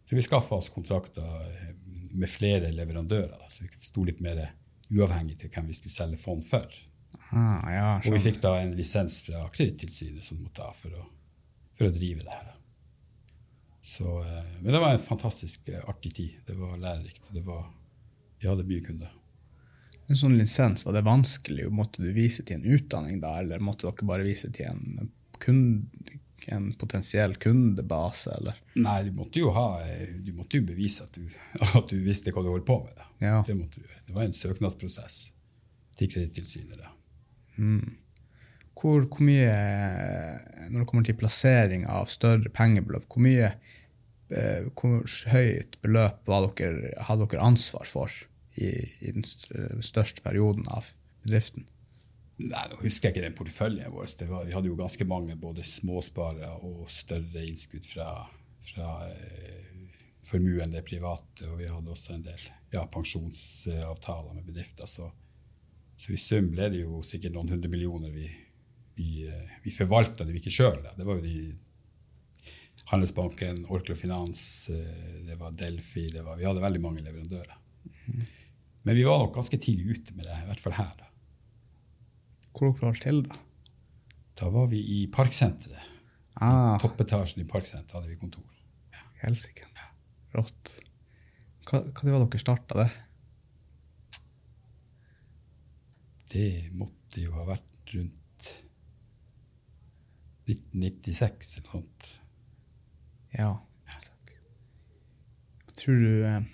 [0.10, 1.74] Så vi skaffa oss kontrakter eh,
[2.12, 4.39] med flere leverandører, så vi sto litt mer
[4.89, 6.65] uavhengig til hvem vi skulle selge fond for.
[7.36, 11.04] Ah, ja, Og vi fikk da en lisens fra Kredittilsynet som måtte ha for å,
[11.76, 12.54] for å drive det her.
[13.84, 16.39] Så, eh, men det var en fantastisk eh, artig tid.
[16.48, 17.30] Det var lærerikt.
[17.32, 17.70] Det var,
[18.39, 19.13] vi hadde mye kunder.
[20.08, 21.67] En sånn lisens, var det vanskelig?
[21.74, 25.10] Måtte du vise til en utdanning da, eller måtte dere bare vise til en,
[25.43, 26.15] kunde,
[26.48, 28.62] en potensiell kundebase, eller?
[28.80, 29.82] Nei, du måtte jo, ha,
[30.24, 31.28] du måtte jo bevise at du,
[31.82, 33.04] at du visste hva du holdt på med.
[33.20, 33.41] Ja.
[33.48, 34.04] Det måtte du gjøre.
[34.08, 35.20] Det var en søknadsprosess
[36.00, 36.80] til Kredittilsynet.
[36.80, 36.93] da.
[38.78, 39.52] Hvor, hvor mye,
[40.70, 43.52] når det kommer til plassering av større pengebeløp, hvor mye
[44.30, 48.13] eh, hvor høyt beløp dere, hadde dere ansvar for
[48.58, 48.72] i,
[49.08, 49.26] i den
[49.86, 50.91] største perioden av
[51.26, 51.67] bedriften?
[52.38, 54.10] Nei, nå husker jeg ikke den porteføljen vår.
[54.20, 58.12] Det var, vi hadde jo ganske mange både småsparere og større innskudd fra,
[58.62, 59.88] fra eh,
[60.28, 62.43] formuende private, og vi hadde også en del
[62.76, 64.89] ja, pensjonsavtaler med bedrifter.
[64.89, 65.10] Så,
[65.98, 68.30] så i sum ble det jo sikkert noen hundre millioner vi,
[69.00, 70.84] vi, eh, vi forvalta det vi ikke sjøl.
[70.93, 71.39] Det var jo de
[72.88, 77.58] Handelsbanken, Orkla Finans, eh, det var Delphi det var, Vi hadde veldig mange leverandører.
[78.88, 80.93] Men vi var nok ganske tidlig ute med det, i hvert fall her.
[80.95, 81.10] da.
[82.56, 83.39] Hvor dere holdt til, da?
[84.39, 85.84] Da var vi i Parksenteret.
[86.39, 88.45] Ah, Toppetasjen i Parksenteret hadde vi kontor.
[89.19, 89.65] helsike.
[90.38, 90.71] Rått.
[91.67, 92.88] Hva, hva det var dere starta det?
[96.32, 96.47] Det
[96.78, 98.52] måtte jo ha vært rundt
[100.47, 102.12] 1996 eller noe sånt.
[103.36, 103.50] Ja.
[105.78, 106.45] Tror du eh,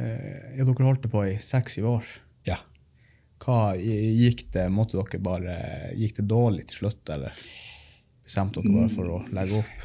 [0.00, 2.10] Ja, dere holdt det på i seks-syv år.
[2.48, 2.56] Ja.
[3.40, 5.54] Hva gikk det Måtte dere bare
[5.96, 7.36] Gikk det dårlig til slutt, eller
[8.24, 9.84] bestemte dere bare for å legge opp?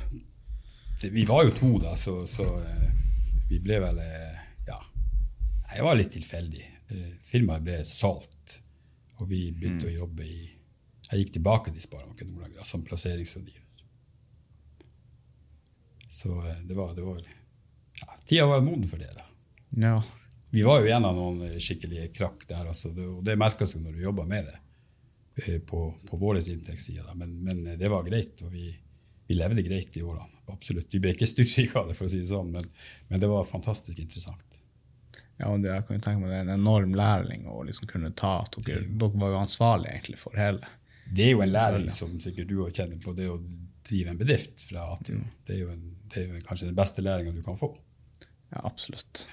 [1.01, 2.88] Det, vi var jo to da, så, så eh,
[3.49, 4.80] vi ble vel eh, Ja.
[5.75, 6.65] Jeg var litt tilfeldig.
[6.91, 8.60] Eh, Firmaet ble solgt,
[9.19, 10.39] og vi begynte å jobbe i
[11.12, 13.63] Jeg gikk tilbake til Sparebanken da, som plasseringsrådgiver.
[16.10, 19.12] Så eh, det var, det var ja, Tida var moden for det.
[19.15, 19.24] da.
[19.75, 20.03] Ja.
[20.51, 22.91] Vi var jo gjennom noen eh, skikkelige krakk der, altså.
[22.95, 24.57] det, og det merkes jo når du jobber med det
[25.43, 27.03] eh, på, på vår inntektsside.
[27.19, 28.69] Men, men eh, det var greit, og vi,
[29.27, 30.31] vi levde greit i årene.
[30.53, 30.93] Absolutt.
[30.93, 32.69] Vi ble ikke styrtrike av det, for å si det sånn, men,
[33.09, 34.59] men det var fantastisk interessant.
[35.41, 37.89] ja og det, jeg kan jo tenke meg det er en enorm læring å liksom
[37.91, 40.75] kunne ta at dere, dere var jo ansvarlige egentlig for hele.
[41.05, 43.39] Det er jo en læring som sikkert du har kjenner på, det å
[43.85, 45.25] drive en bedrift fra A til Å.
[45.45, 47.75] Det er jo, en, det er jo kanskje den beste læringa du kan få.
[48.53, 49.25] Ja, absolutt.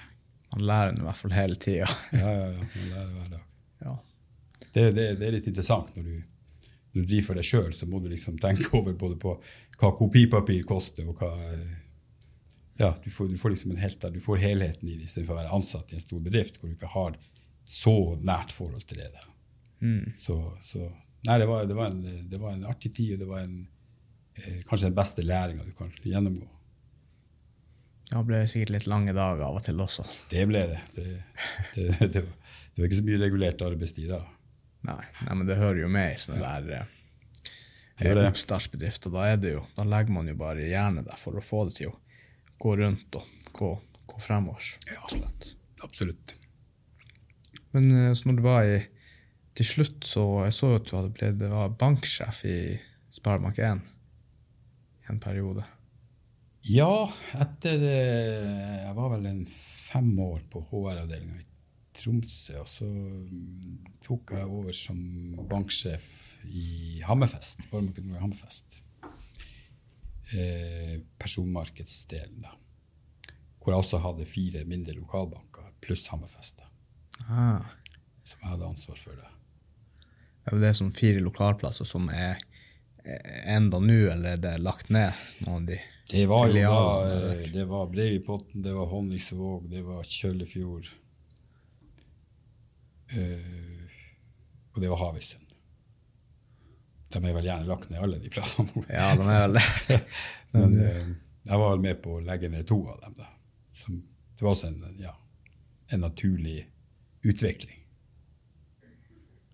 [0.53, 1.89] Man lærer i hvert fall hele tida.
[2.13, 2.67] Ja, ja, ja.
[2.75, 3.43] Man lærer hver dag.
[3.83, 3.97] Ja.
[4.73, 6.15] det, det, det er litt interessant når du,
[6.93, 9.35] når du driver for deg sjøl, så må du liksom tenke over både på
[9.81, 11.33] hva kopipapir koster, og hva
[12.79, 15.41] Ja, du får, du får liksom en helt, du får helheten i det, istedenfor å
[15.41, 17.17] være ansatt i en stor bedrift hvor du ikke har
[17.65, 19.11] så nært forhold til det.
[19.13, 19.25] da.
[20.17, 20.87] Så, så
[21.23, 23.59] Nei, det var, det, var en, det var en artig tid, og det var en,
[24.35, 26.49] eh, kanskje den beste læringa du kan gjennomgå.
[28.13, 30.03] Ja, det ble sikkert litt lange dager av og til også.
[30.29, 30.81] Det ble det.
[30.93, 31.05] Det,
[31.73, 34.19] det, det, var, det var ikke så mye regulert arbeidstid da.
[34.85, 36.91] Nei, nei men det hører jo med i sånne der eh,
[38.03, 38.27] Gjør det.
[38.29, 41.89] oppstartsbedrift, og da da legger man jo bare hjernen der for å få det til
[41.89, 41.97] å
[42.61, 43.73] gå rundt og gå,
[44.13, 44.69] gå fremover.
[44.91, 45.01] Ja.
[45.09, 45.53] slett.
[45.81, 46.35] Absolutt.
[47.73, 48.81] Men eh, så når du var i
[49.57, 51.41] til slutt, så jeg så at du hadde blitt
[51.81, 52.57] banksjef i
[53.13, 53.81] Sparebank1
[55.01, 55.65] i en periode.
[56.63, 57.09] Ja,
[57.43, 61.47] etter eh, Jeg var vel en fem år på HR-avdelinga i
[61.93, 64.97] Tromsø, og så mm, tok jeg over som
[65.51, 66.05] banksjef
[66.47, 67.67] i Hammerfest.
[67.73, 68.79] Hammerfest.
[70.33, 72.55] Eh, personmarkedsdelen, da.
[73.59, 76.63] Hvor jeg også hadde fire mindre lokalbanker pluss Hammerfest,
[77.29, 77.67] Ah.
[78.23, 79.19] som jeg hadde ansvar for.
[79.19, 79.29] det.
[80.47, 82.39] Er det sånn fire lokalplasser som er
[83.03, 85.11] er enda nå, eller er det lagt ned?
[85.43, 85.77] noen av de?
[86.09, 87.51] Det var jo da eh?
[87.53, 90.89] Det var Breivipotten, det var Honningsvåg, det var Kjøllefjord.
[93.13, 93.83] Uh,
[94.73, 95.43] og det var Havisen.
[97.13, 98.83] De er vel gjerne lagt ned alle de plassene.
[98.89, 99.99] Ja, de er vel det.
[100.55, 101.13] Men uh,
[101.43, 103.15] jeg var vel med på å legge ned to av dem.
[103.21, 103.29] da.
[103.73, 104.01] Som,
[104.33, 105.13] det var også en, ja,
[105.93, 106.59] en naturlig
[107.23, 107.79] utvikling.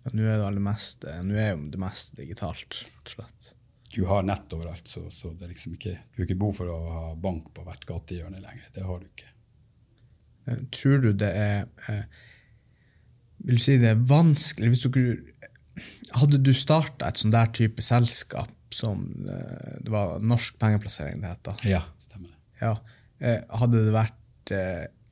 [0.09, 3.49] Nå er det aller meste, nå er jo det meste digitalt, rett og slett.
[3.95, 6.69] Du har nett overalt, så, så det er liksom ikke, du har ikke behov for
[6.69, 8.67] å ha bank på hvert gatehjørne lenger.
[8.75, 9.32] Det har du ikke.
[10.45, 12.06] Eh, Tror du det er eh,
[13.47, 15.17] Vil du si det er vanskelig hvis dere,
[16.19, 21.34] Hadde du starta et sånn der type selskap som eh, Det var norsk pengeplassering det
[21.34, 21.65] heter.
[21.69, 22.38] Ja, stemmer det.
[22.60, 22.75] Ja.
[23.56, 24.52] hadde det vært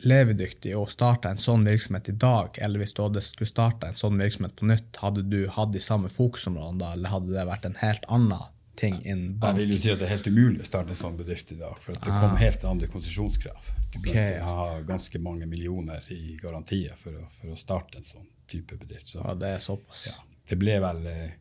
[0.04, 3.98] levedyktig å starte en sånn virksomhet i dag, eller hvis du hadde skulle starte en
[3.98, 7.68] sånn virksomhet på nytt, hadde du hatt de samme fokusområdene da, eller hadde det vært
[7.70, 8.36] en helt annen
[8.78, 11.18] ting innen Jeg vil jo si at det er helt umulig å starte en sånn
[11.18, 12.20] bedrift i dag, for det Ah.
[12.22, 13.72] kom helt andre konsesjonskrav.
[13.92, 14.06] Du Ok.
[14.06, 18.78] burde ha ganske mange millioner i garantier for å, for å starte en sånn type
[18.78, 19.08] bedrift.
[19.10, 20.06] Så Ja, det er såpass.
[20.08, 20.13] ja,
[20.50, 21.32] det ble vel eh,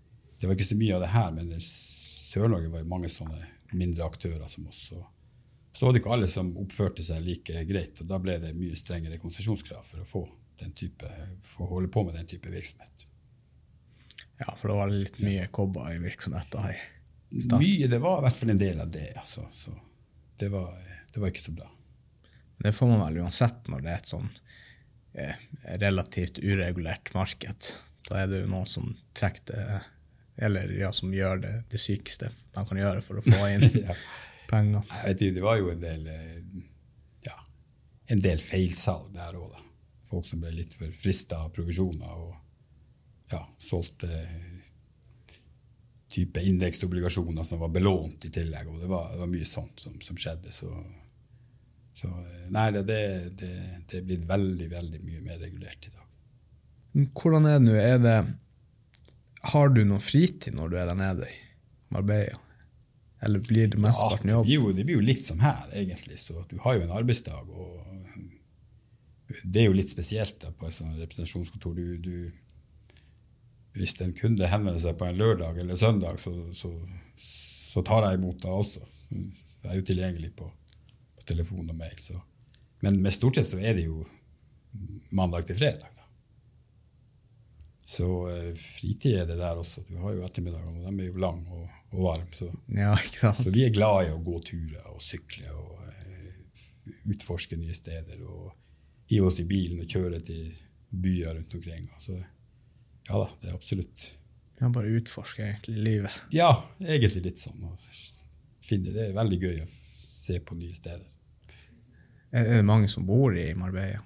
[0.41, 3.47] Det var ikke så mye av det her, men i Sør-Norge var det mange sånne
[3.73, 4.89] mindre aktører som oss.
[4.91, 5.07] Så,
[5.73, 8.77] så var det ikke alle som oppførte seg like greit, og da ble det mye
[8.77, 11.09] strengere konsesjonskrav for å få, den type,
[11.59, 13.07] å holde på med den type virksomhet.
[14.41, 16.77] Ja, for det var litt mye kobber i virksomheten her.
[17.31, 19.09] Mye, Det var i hvert fall en del av det.
[19.19, 19.73] Altså, så
[20.39, 20.71] det var,
[21.13, 21.71] det var ikke så bra.
[22.63, 24.29] Det får man vel uansett når det er et sånn
[25.15, 25.43] eh,
[25.83, 27.69] relativt uregulert marked.
[28.09, 29.81] Da er det jo noen som trekker det,
[30.47, 33.97] eller ja, som gjør det, det sykeste man kan gjøre for å få inn Ja.
[34.51, 34.83] penger.
[34.93, 36.65] Jeg vet ikke, Det var jo en del eh,
[37.27, 37.37] ja,
[38.15, 39.63] en del feilsalg der òg, da.
[40.07, 42.37] Folk som ble litt for frista av provisjoner og
[43.33, 44.07] ja, solgte
[46.17, 48.71] type indeksobligasjoner som var belånt i tillegg.
[48.73, 50.53] og Det var, det var mye sånt som, som skjedde.
[50.55, 50.71] Så,
[51.97, 53.03] så eh, nei, det, det,
[53.43, 53.53] det,
[53.91, 56.09] det er blitt veldig, veldig mye mer regulert i dag.
[57.21, 57.77] Hvordan er det nå?
[57.77, 58.17] Er det
[59.53, 61.39] Har du noe fritid når du er der nede i
[61.93, 62.41] Marbella?
[63.27, 64.49] Eller blir det mesteparten jobb?
[64.49, 66.19] Ja, det blir jo litt som her, egentlig.
[66.21, 67.87] Så du har jo en arbeidsdag, og
[69.43, 71.77] det er jo litt spesielt da, på et sånt representasjonskontor.
[71.77, 72.17] Du, du,
[73.77, 76.71] hvis en kunde henvender seg på en lørdag eller søndag, så, så,
[77.21, 78.81] så tar jeg imot da også.
[79.11, 80.49] Jeg er jo tilgjengelig på,
[81.17, 81.99] på telefon og mail.
[82.01, 82.17] Så.
[82.85, 84.03] Men, med stort sett så er det jo
[85.17, 85.93] mandag til fredag.
[85.93, 86.07] Da.
[87.87, 89.85] Så eh, fritid er det der også.
[89.89, 92.33] Du har jo ettermiddagene, og de er jo lange og, og varme.
[92.35, 92.49] Så,
[93.23, 97.77] Ja, så vi er glad i å gå turer og sykle og eh, utforske nye
[97.77, 98.25] steder.
[98.25, 98.55] Og
[99.13, 100.49] hive oss i bilen og kjøre til
[100.91, 101.87] byer rundt omkring.
[101.95, 102.17] Og Så
[103.09, 104.07] ja da, det er absolutt
[104.61, 106.15] Ja, bare utforske egentlig livet.
[106.33, 106.49] Ja,
[106.81, 107.67] egentlig litt sånn.
[108.65, 109.67] finne, det er veldig gøy å
[110.17, 111.05] se på nye steder.
[112.33, 114.01] Er det mange som bor i Marbella?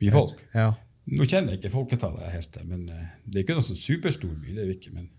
[0.00, 0.40] Mye folk.
[0.56, 0.72] Ja.
[1.12, 4.54] Nå kjenner jeg ikke folketallet helt, men eh, det er ikke noe sånn superstor by.
[4.56, 5.12] det er jo ikke, men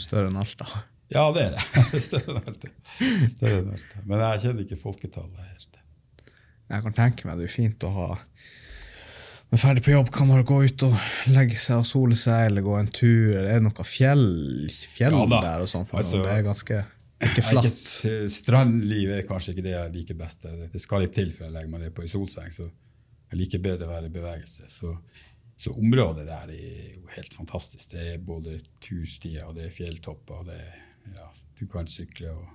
[0.00, 0.68] Større enn Alta.
[1.12, 1.62] Ja, det er det.
[2.06, 2.68] Større enn Alta.
[3.28, 4.02] Større enn Alta.
[4.08, 5.74] Men jeg kjenner ikke folketallet helt.
[6.72, 8.06] Jeg kan tenke meg det er fint å ha
[9.52, 10.94] Når ferdig på jobb, kan man gå ut og
[11.28, 13.34] legge seg og sole seg, eller gå en tur.
[13.36, 14.22] eller Er det noe fjell,
[14.72, 15.92] fjell Ja der og sånt?
[15.92, 16.78] Altså, det er ganske
[17.22, 17.66] ikke er flatt.
[17.68, 18.06] ikke, s-
[19.18, 20.46] er kanskje ikke det jeg liker best.
[20.72, 23.62] Det skal litt til før jeg legger meg ned på en solseng, så jeg liker
[23.62, 24.70] bedre å være i bevegelse.
[24.72, 24.96] Så,
[25.56, 27.90] så området der er jo helt fantastisk.
[27.92, 30.80] Det er både turstier, og det er fjelltopper, og det er,
[31.14, 31.28] ja,
[31.60, 32.32] du kan sykle.
[32.32, 32.48] og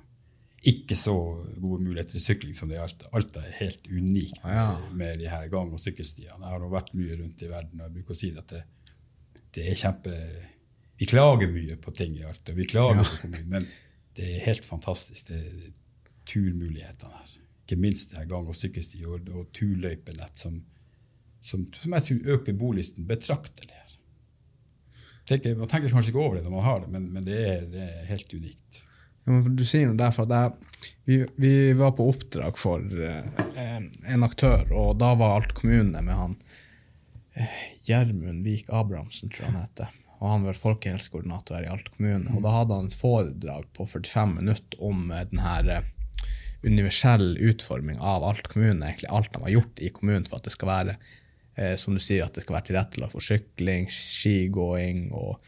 [0.68, 1.14] ikke så
[1.62, 3.08] gode muligheter i sykling som det er i Alta.
[3.16, 4.66] Alta er helt unikt med, Ja.
[4.92, 6.40] med de her gang- og sykkelstiene.
[6.44, 8.64] Jeg har nå vært mye rundt i verden, og jeg bruker å si at det,
[9.56, 10.14] det er kjempe
[11.00, 13.68] Vi klager mye på ting i Alta, vi klager på mye, men
[14.18, 15.28] det er helt fantastisk.
[15.28, 15.68] Det er
[16.26, 17.36] turmulighetene her.
[17.68, 20.58] Ikke minst det her gang- og sykkelsti og, og turløypenett som,
[21.40, 23.94] som, som jeg tror øker bolisten betraktelig her.
[25.28, 27.66] Tenker, man tenker kanskje ikke over det når man har det, men, men det, er,
[27.72, 28.82] det er helt unikt.
[29.28, 33.26] Du sier noe derfor at jeg, vi, vi var på oppdrag for eh,
[33.60, 36.38] en, en aktør, og da var Alt kommune med han
[37.36, 39.92] eh, Gjermund Vik Abrahamsen, tror jeg han heter.
[40.18, 42.32] Og han var folkehelsekoordinator her i Alt kommune.
[42.38, 45.92] Og da hadde han et foredrag på 45 minutter om eh, den her eh,
[46.64, 50.56] universell utforming av Alt kommune, egentlig alt de har gjort i kommunen for at det
[50.56, 51.00] skal være
[51.82, 55.40] som du sier, at det skal være tilrettelagt for sykling, skigåing og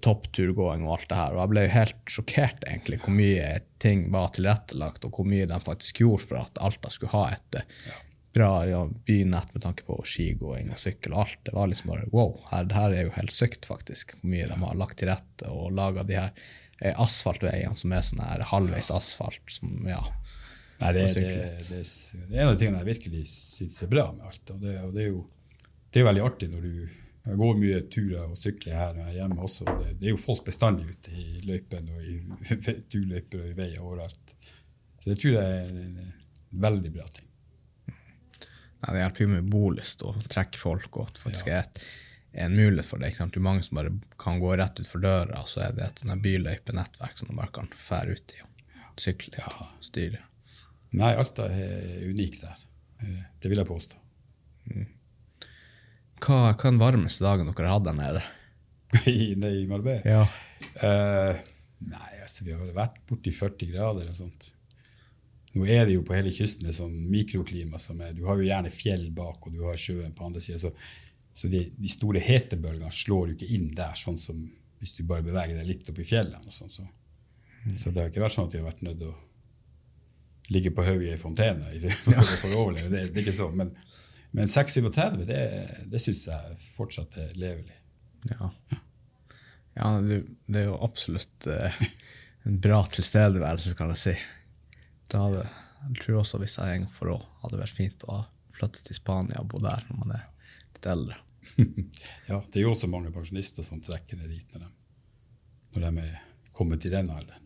[0.00, 1.34] toppturgåing og alt det her.
[1.34, 3.50] Og jeg ble helt sjokkert egentlig hvor mye
[3.82, 7.58] ting var tilrettelagt, og hvor mye de faktisk gjorde for at Alta skulle ha et
[7.58, 7.98] ja.
[8.36, 11.40] bra ja, bynett med tanke på skigåing og sykkel og alt.
[11.48, 14.60] Det var liksom bare wow, her, her er jo helt sykt, faktisk, hvor mye de
[14.62, 16.30] har lagt til rette og laga de her
[16.78, 19.42] eh, asfaltveiene som er sånn her halvveis asfalt.
[19.50, 20.04] som, ja,
[20.82, 21.22] Nei, det, det,
[21.68, 24.42] det, det, er en av de tingene jeg virkelig syns er bra med alt.
[24.50, 25.24] Og det, og det, er jo,
[25.90, 29.12] det er veldig artig når du jeg går mye turer og sykler her når jeg
[29.12, 29.64] er hjemme også.
[29.78, 32.16] Det, det er jo folk bestandig ute i løypene og i
[32.92, 34.34] turløyper og i veier overalt.
[35.02, 36.14] Så det tror jeg er en, en
[36.66, 37.28] veldig bra ting.
[38.82, 41.68] Nei, det hjelper jo med bolyst og trekke folk, og at det faktisk er
[42.42, 43.12] en mulighet for det.
[43.12, 43.34] Ikke sant?
[43.36, 46.02] Det er mange som bare kan gå rett utfor døra, og så er det et
[46.24, 50.24] byløypenettverk som de bare kan fære ut i og sykle litt og styre.
[50.98, 52.58] Nei, Alta er unikt der.
[53.00, 54.02] Eh, Det vil jeg påstå.
[56.22, 58.24] Hva, hva er den varmeste dagen dere har hatt der nede?
[58.94, 60.02] Nei, i Marbella?
[60.06, 60.24] Ja.
[60.78, 61.38] Uh,
[61.90, 64.52] nei, altså, vi har vært borti 40 grader og sånt.
[65.52, 68.46] Nå er det jo på hele kysten et sånn mikroklima som er Du har jo
[68.46, 70.62] gjerne fjell bak, og du har sjøen på andre sida.
[70.62, 70.70] Så,
[71.36, 74.40] så de, de, store hetebølgene slår jo ikke inn der, sånn som
[74.82, 76.48] hvis du bare beveger deg litt opp i fjellene.
[76.48, 76.72] og sånn.
[76.72, 76.86] Så,
[77.78, 79.18] så det har ikke vært sånn at vi har vært nødt til å
[80.52, 81.68] ligge på hodet i ei fontene
[82.02, 82.90] for, for, for, å overleve.
[82.90, 83.54] Det, det, er ikke sånn.
[83.60, 83.70] Men,
[84.32, 85.40] men 36, det,
[85.92, 87.74] det syns jeg fortsatt er levelig.
[88.30, 88.50] Ja.
[89.76, 91.82] ja det, det, er jo absolutt eh,
[92.48, 94.14] en bra tilstedeværelse, kan jeg si.
[95.12, 95.44] Det hadde,
[95.82, 98.22] jeg tror også hvis jeg en gang for år hadde vært fint å
[98.56, 100.24] flytte til Spania og bo der når man er
[100.72, 101.20] litt eldre.
[102.30, 104.72] ja, det er jo også mange pensjonister som trekker ned dit når de,
[105.74, 106.18] når de er
[106.56, 107.41] kommet i den alderen.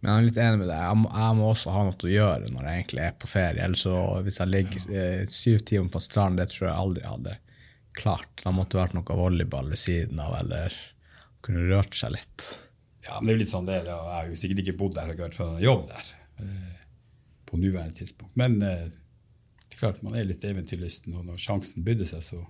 [0.00, 0.82] Men jeg er litt enig med deg.
[0.82, 3.64] Jeg må, jeg må, også ha noe å gjøre når jeg egentlig er på ferie.
[3.64, 4.84] Eller så hvis jeg ligger.
[4.92, 7.38] Eh, syv timer på stranden, det tror jeg aldri jeg hadde
[7.96, 8.30] klart.
[8.42, 10.76] Da måtte det vært noe volleyball ved siden av, eller
[11.46, 12.46] kunne rørt seg litt.
[13.06, 13.80] Ja, men det er jo litt sånn det.
[13.80, 13.90] er.
[13.90, 16.78] Jeg har jo sikkert ikke bodd der og vært for jobb der eh,
[17.46, 18.34] på nåværende tidspunkt.
[18.38, 18.88] Men eh,
[19.62, 22.42] det er klart man er litt eventyrlysten, og når sjansen bydde seg, så,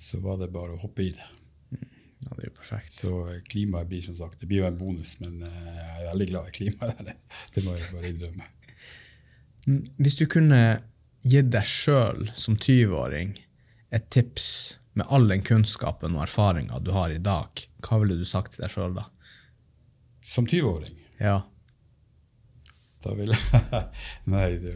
[0.00, 1.32] så var det bare å hoppe i det.
[1.76, 2.92] Ja, det er jo perfekt.
[2.92, 6.10] Så eh, klimaet blir som sagt, det blir jo en bonus, men eh, jeg er
[6.12, 7.12] veldig glad i klimaet.
[7.54, 8.48] Det, må jeg bare innrømme.
[9.66, 10.60] Mm, hvis du kunne
[11.26, 13.36] gitt deg sjøl som 20-åring
[13.94, 14.48] et tips
[14.96, 18.64] med all den kunnskapen og erfaringa du har i dag, hva ville du sagt til
[18.64, 19.08] deg sjøl da?
[20.26, 20.94] Som 20-åring?
[21.22, 21.40] Ja.
[23.04, 23.82] Da ville jeg
[24.32, 24.74] Nei, det,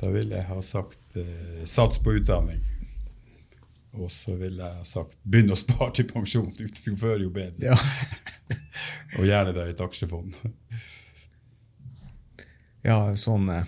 [0.00, 2.60] da ville jeg ha sagt eh, sats på utdanning.
[3.98, 6.50] Og så ville jeg sagt begynn å spare til pensjon.
[6.86, 7.72] Jo før, jo bedre.
[7.72, 8.56] Ja.
[9.18, 10.36] og gjerne det i et aksjefond.
[12.88, 13.66] ja, sånn eh,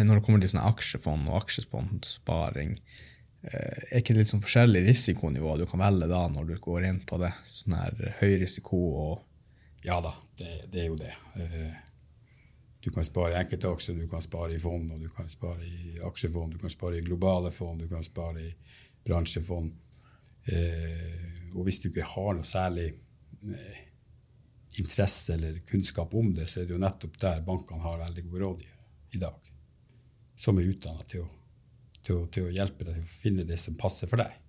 [0.00, 2.74] Når det kommer til sånne aksjefond og aksjespondsparing,
[3.46, 6.90] eh, er ikke det litt sånn forskjellig risikonivå du kan velge da når du går
[6.90, 7.30] inn på det?
[7.46, 11.14] Sånn her høy risiko og Ja da, det, det er jo det.
[11.38, 11.82] Eh,
[12.84, 15.64] du kan spare i enkelte aksjer, du kan spare i fond, og du kan spare
[15.64, 18.50] i aksjefond, du kan spare i globale fond, du kan spare i
[19.06, 19.72] bransjefond.
[20.44, 23.80] Eh, og hvis du ikke har noe særlig eh,
[24.80, 28.44] interesse eller kunnskap om det, så er det jo nettopp der bankene har veldig gode
[28.44, 29.50] rådgivere i dag.
[30.36, 31.26] Som er utdanna til,
[32.02, 34.40] til, til, å hjelpe deg til å finne det som passer for deg.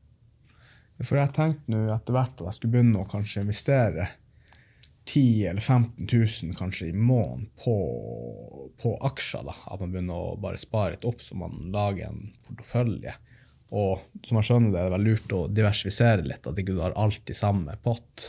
[1.04, 4.08] For jeg tenkte nå etter hvert at jeg skulle begynne å kanskje investere
[5.06, 7.76] 10 eller 15 000 kanskje i måneden på,
[8.82, 9.44] på aksjer.
[9.46, 13.14] da, At man begynner å bare spare litt opp så man lager en portefølje.
[13.74, 16.82] Og som jeg skjønner det, er det vel lurt å diversifisere litt, at ikke du
[16.84, 18.28] har alt i samme pott.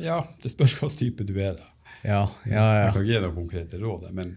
[0.00, 1.68] Ja, det spørs hvilken type du er, da.
[2.02, 2.78] Ja, ja, ja.
[2.86, 4.34] Jeg kan ikke gi noen konkrete råd, men,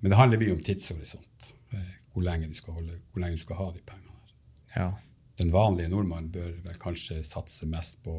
[0.00, 1.50] men, det handler mye om tidshorisont.
[1.70, 4.32] Eh, hvor lenge du skal, holde, hvor lenge du skal ha de pengene.
[4.74, 4.88] Ja.
[5.38, 8.16] Den vanlige nordmannen bør vel kanskje satse mest på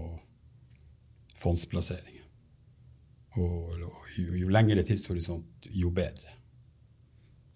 [1.40, 2.24] fondsplasseringer.
[3.36, 6.32] Og, og jo, jo lengre tidshorisont, jo bedre.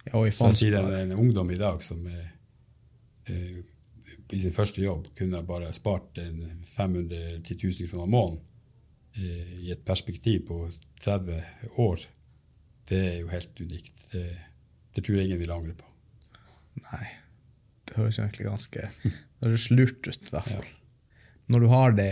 [0.06, 2.34] Ja, og i Så jeg sier en, en ungdom i dag som er
[3.30, 8.42] i sin første jobb kunne jeg bare spart 500 10 000 kroner måneden
[9.18, 10.62] eh, i et perspektiv på
[11.04, 11.40] 30
[11.82, 12.04] år,
[12.90, 13.96] det er jo helt unikt.
[14.12, 14.26] Det,
[14.96, 15.90] det tror jeg ingen vil angre på.
[16.90, 17.06] Nei.
[17.90, 20.66] Det høres egentlig ganske Det høres lurt ut, i hvert fall.
[20.66, 20.76] Ja.
[21.50, 22.10] Når du har det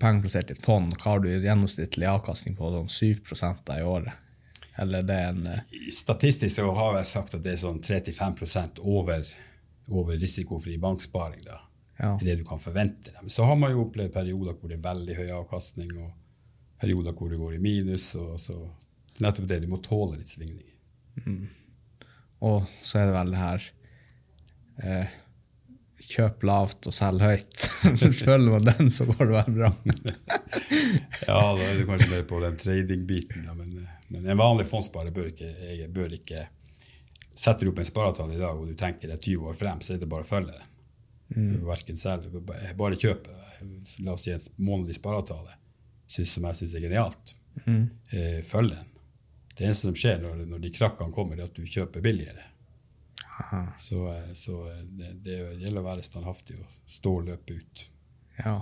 [0.00, 4.26] penger plassert i fond, hva har du gjennomsnittlig avkastning på sånn 7 i året?
[4.78, 5.76] Eller det er en uh...
[5.94, 9.24] Statistisk så har jeg sagt at det er sånn 3-5% over
[9.88, 11.40] over risikofri banksparing.
[11.44, 11.60] da.
[11.98, 12.18] Ja.
[12.22, 13.10] Det du kan forvente.
[13.20, 16.12] Men så har man jo opplevd perioder hvor det er veldig høy avkastning, og
[16.80, 18.14] perioder hvor det går i minus.
[18.14, 18.58] og så
[19.18, 19.62] Nettopp det.
[19.64, 20.76] Du må tåle litt svingninger.
[21.26, 21.48] Mm.
[22.46, 23.64] Og så er det vel det her
[24.84, 25.16] eh,
[26.08, 27.64] Kjøp lavt og selg høyt.
[28.22, 29.72] Følger med den, så går det vel bra.
[31.26, 33.48] ja, da er du kanskje mer på den trading-biten.
[33.58, 33.74] Men,
[34.06, 35.50] men, en vanlig fondssparer bør ikke,
[35.92, 36.46] bør ikke
[37.38, 39.80] setter du opp en spareavtale i dag og du tenker det er 20 år frem,
[39.84, 40.74] så er det bare å følge den.
[41.36, 41.54] Mm.
[41.68, 43.34] Verken selv, bare kjøpe.
[44.04, 45.56] La oss si en månedlig spareavtale
[46.08, 47.34] som jeg syns er genialt.
[47.66, 47.82] Mm.
[48.16, 48.94] Eh, følg den.
[49.54, 52.46] Det eneste som skjer når, når de krakkene kommer, er at du kjøper billigere.
[53.78, 57.84] Så, eh, så eh, det, det, gjelder å være standhaftig og stå og løpe ut.
[58.38, 58.56] Ja.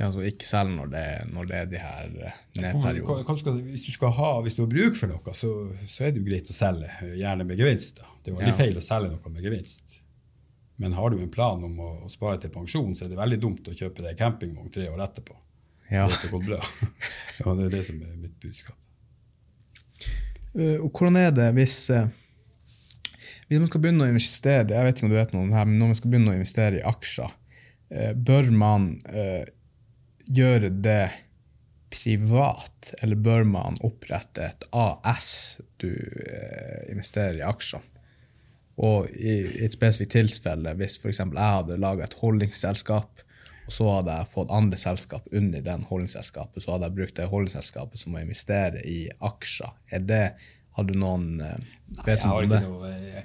[0.00, 3.64] Ja, altså ikke selv når det, når det er de her eh, nedperiodene.
[3.68, 5.50] Hvis du skal ha, hvis du har bruk for noe, så,
[5.84, 6.88] så, er det jo greit å selge,
[7.20, 8.00] gjerne med gevinst.
[8.00, 8.08] Da.
[8.18, 8.60] Det er jo veldig ja.
[8.62, 9.98] feil å selge noe med gevinst.
[10.82, 13.38] Men har du en plan om å, å, spare til pensjon, så er det veldig
[13.44, 15.36] dumt å kjøpe deg campingvogn tre år etterpå.
[15.92, 16.08] Ja.
[16.08, 16.58] Det har gått bra.
[17.38, 18.78] ja, det er det som er mitt budskap.
[20.56, 22.10] Uh, og hvordan er det hvis uh,
[23.48, 25.56] hvis man skal begynne å investere jeg vet ikke om du vet noe om det
[25.56, 27.32] her, men når man skal begynne å investere i aksjer,
[27.94, 28.88] uh, bør man
[30.26, 31.10] gjøre det
[31.92, 37.82] privat, eller bør man opprette et AS du eh, investerer i aksjer?
[38.82, 41.20] Og i, i et spesifikt tilfelle, hvis f.eks.
[41.20, 43.26] jeg hadde laga et holdningsselskap,
[43.62, 47.28] og så hadde jeg fått andre selskap under den holdningsselskapet, så hadde jeg brukt det
[47.30, 49.76] holdningsselskapet som å investere i aksjer.
[49.92, 50.24] Er det,
[50.72, 51.58] Har du noen eh,
[51.98, 52.90] Nei, jeg har ikke noe...
[53.04, 53.24] Jeg,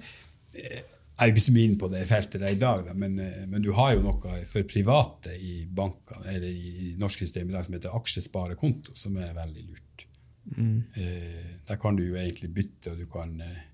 [0.57, 0.83] jeg
[1.17, 3.61] er ikke så mye inn på det feltet der i dag, da, men, eh, men,
[3.65, 7.77] du har jo noe for private i bankene, eller i norsk system i dag som
[7.77, 10.05] heter aksjesparekonto, som er veldig lurt.
[10.57, 10.83] Mm.
[10.93, 13.65] Eh, der kan du jo egentlig bytte, og du kan, eh,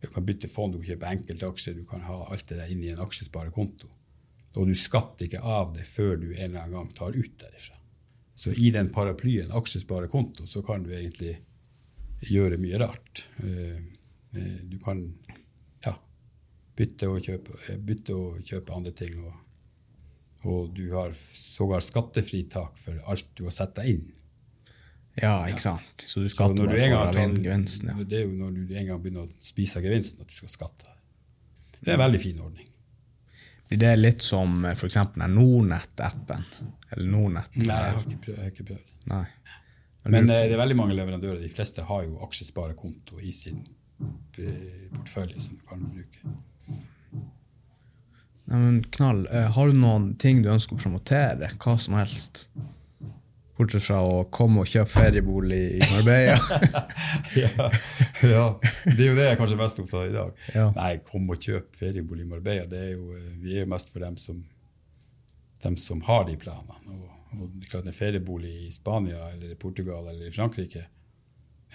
[0.00, 2.82] du kan bytte fond, du kan kjøpe enkeltaksjer, du kan ha alt det der inn
[2.84, 3.90] i en aksjesparekonto.
[4.58, 7.76] Og du skatter ikke av det før du en eller annen gang tar ut derifra.
[8.34, 11.36] Så i den paraplyen aksjesparekonto så kan du egentlig
[12.24, 13.26] gjøre mye rart.
[13.44, 13.76] Eh,
[14.36, 15.04] eh, du kan
[16.80, 19.18] bytte og kjøpe, eh, bytte og kjøpe andre ting.
[19.24, 24.08] Og, og du har sågar skattefritak for alt du har satt deg inn.
[25.20, 26.04] Ja, ikke sant.
[26.06, 27.90] Så du skatter bare for gevinsten.
[27.90, 28.04] Ja.
[28.08, 30.94] Det er jo når du en gang begynner å spise gevinsten, at du skal skatte.
[31.80, 32.68] Det er en veldig fin ordning.
[33.70, 34.96] Blir det litt som eh, f.eks.
[35.20, 36.46] Nordnett-appen?
[36.90, 37.58] Eller Nordnett?
[37.58, 38.40] Nei, jeg har ikke prøvd.
[38.40, 38.94] Har ikke prøvd.
[39.12, 39.24] Nei.
[40.06, 41.42] Men, eh, det er veldig mange leverandører.
[41.42, 43.60] De fleste har jo aksjesparekonto i sin
[44.34, 46.34] portefølje som du kan bruke.
[48.50, 49.24] Nei, men knall.
[49.54, 51.52] Har du noen ting du ønsker å promotere?
[51.62, 52.48] Hva som helst?
[53.60, 56.60] Bortsett fra å komme og kjøpe feriebolig i Marbella.
[57.42, 57.66] ja,
[58.24, 58.44] ja,
[58.86, 60.38] det er jo det jeg er kanskje mest opptatt av i dag.
[60.54, 60.62] Ja.
[60.78, 62.64] Nei, kom og kjøp feriebolig i Marbella.
[62.70, 64.38] Det er jo, eh, vi er jo mest for dem som,
[65.66, 66.78] dem som har de planene.
[66.94, 67.04] Og,
[67.36, 70.86] og klart En feriebolig i Spania eller i Portugal eller i Frankrike,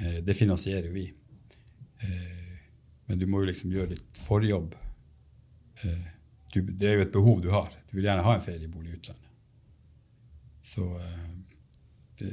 [0.01, 1.05] eh, det finansierer jo vi.
[2.01, 2.44] Eh,
[3.05, 4.75] men du må jo liksom gjøre litt forjobb.
[5.83, 6.05] Eh,
[6.53, 7.71] du, det er jo et behov du har.
[7.89, 9.31] Du vil gjerne ha en feriebolig i utlandet.
[10.65, 11.31] Så eh,
[12.21, 12.31] det,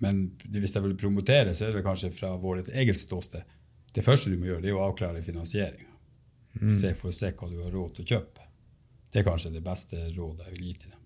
[0.00, 3.56] men hvis jeg vil promotere, så er det kanskje fra vårt eget ståsted.
[3.92, 5.86] Det første du må gjøre, det er å avklare finansieringa.
[6.50, 6.94] Mm.
[6.98, 8.46] for å se hva du har råd til å kjøpe.
[9.10, 10.99] Det er kanskje det beste rådet jeg vil gi til dem.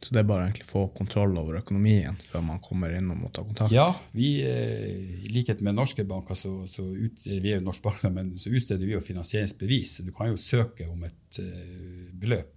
[0.00, 3.18] Så det er bare egentlig å få kontroll over økonomien før man kommer inn og
[3.18, 3.72] må ta kontakt?
[3.74, 7.82] Ja, vi, eh, i likhet med norske banker, så, så ut, vi er jo norske
[7.88, 9.96] banker, men så utsteder vi jo finansieringsbevis.
[10.06, 12.54] Du kan jo søke om et uh, beløp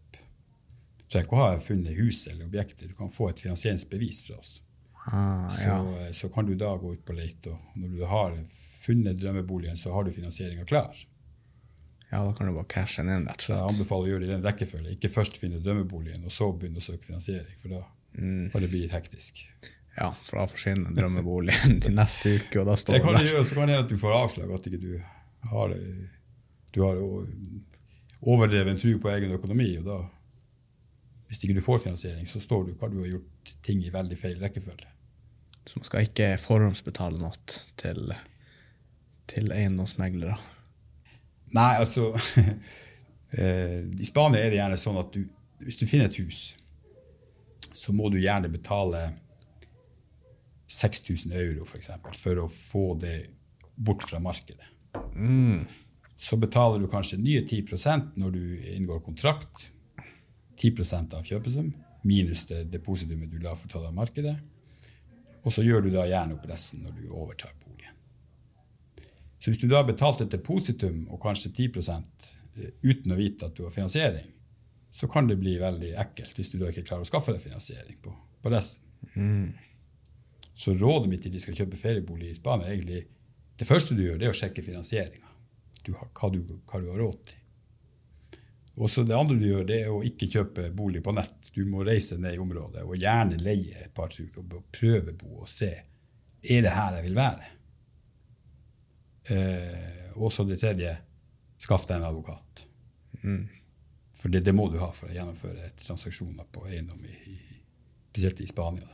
[1.12, 4.38] du trenger ikke å ha funnet hus eller objekter, du kan få et finansieringsbevis fra
[4.39, 4.52] oss.
[5.12, 5.80] Ah, ja.
[5.82, 8.38] så, så, kan du da gå ut på leit, og når du har
[8.80, 10.96] funnet drømmeboligen, så har du finansieringa klar.
[12.12, 13.59] Ja, da kan du bare cashe den inn, rett og slett.
[13.62, 14.95] Jeg anbefaler å gjøre det i den rekkefølge.
[14.97, 17.84] Ikke først finne drømmeboligen, og så begynne å søke finansiering, for da
[18.20, 18.49] mm.
[18.51, 19.39] kan det bli litt hektisk.
[19.95, 23.45] Ja, for da forsvinner drømmeboligen til neste uke, og da står det kan du gjøre,
[23.47, 24.91] Så kan det hende at du får avslag, at ikke du
[25.53, 25.76] har,
[26.76, 26.99] du har
[28.22, 30.01] overdreven tro på egen økonomi, og da
[31.32, 34.18] hvis ikke du får finansiering, så står du hva du har gjort ting i veldig
[34.20, 34.89] feil rekkefølge.
[35.64, 37.38] Så man skal ikke forhåndsbetale noe
[37.80, 38.12] til,
[39.32, 40.36] til eiendomsmeglere?
[41.58, 42.12] Nei, altså
[43.38, 45.26] eh, I Spania er det gjerne sånn at du,
[45.66, 46.56] hvis du finner et hus,
[47.72, 49.04] så må du gjerne betale
[50.72, 53.18] 6000 euro for, eksempel, for å få det
[53.76, 54.68] bort fra markedet.
[55.16, 55.66] Mm.
[56.16, 58.43] Så betaler du kanskje nye 10 når du
[58.76, 59.72] inngår kontrakt
[60.62, 61.72] 10% av kjøpesum
[62.02, 64.36] minus det depositumet du la for å ta deg av markedet.
[65.41, 67.54] Og så gjør du da gjerne opp resten når du overtar.
[69.42, 73.48] Så hvis du da har betalt et depositum og kanskje 10 eh, uten å vite
[73.48, 74.30] at du har finansiering,
[74.92, 77.98] så kan det bli veldig ekkelt hvis du da ikke klarer å skaffe deg finansiering
[78.04, 78.14] på,
[78.44, 78.86] på resten.
[79.16, 79.54] Mm.
[80.54, 83.06] Så rådet mitt til de skal kjøpe feriebolig i Spania, egentlig
[83.58, 85.30] det første du gjør, det er å sjekke finansieringa.
[85.88, 87.38] Hva, hva, du har råd til.
[88.82, 91.50] Og så Det andre du gjør, det er å ikke kjøpe bolig på nett.
[91.54, 95.42] Du må reise ned i området og gjerne leie et par uker og prøve bo
[95.44, 95.72] og se.
[96.42, 97.50] Er det her jeg vil være?
[99.30, 100.95] Eh, og så det tredje
[101.61, 102.65] skaff deg en advokat.
[103.22, 103.43] Mm.
[104.17, 107.59] For det, det, må du ha for å gjennomføre transaksjoner på eiendom, i, i,
[108.11, 108.89] spesielt i Spania.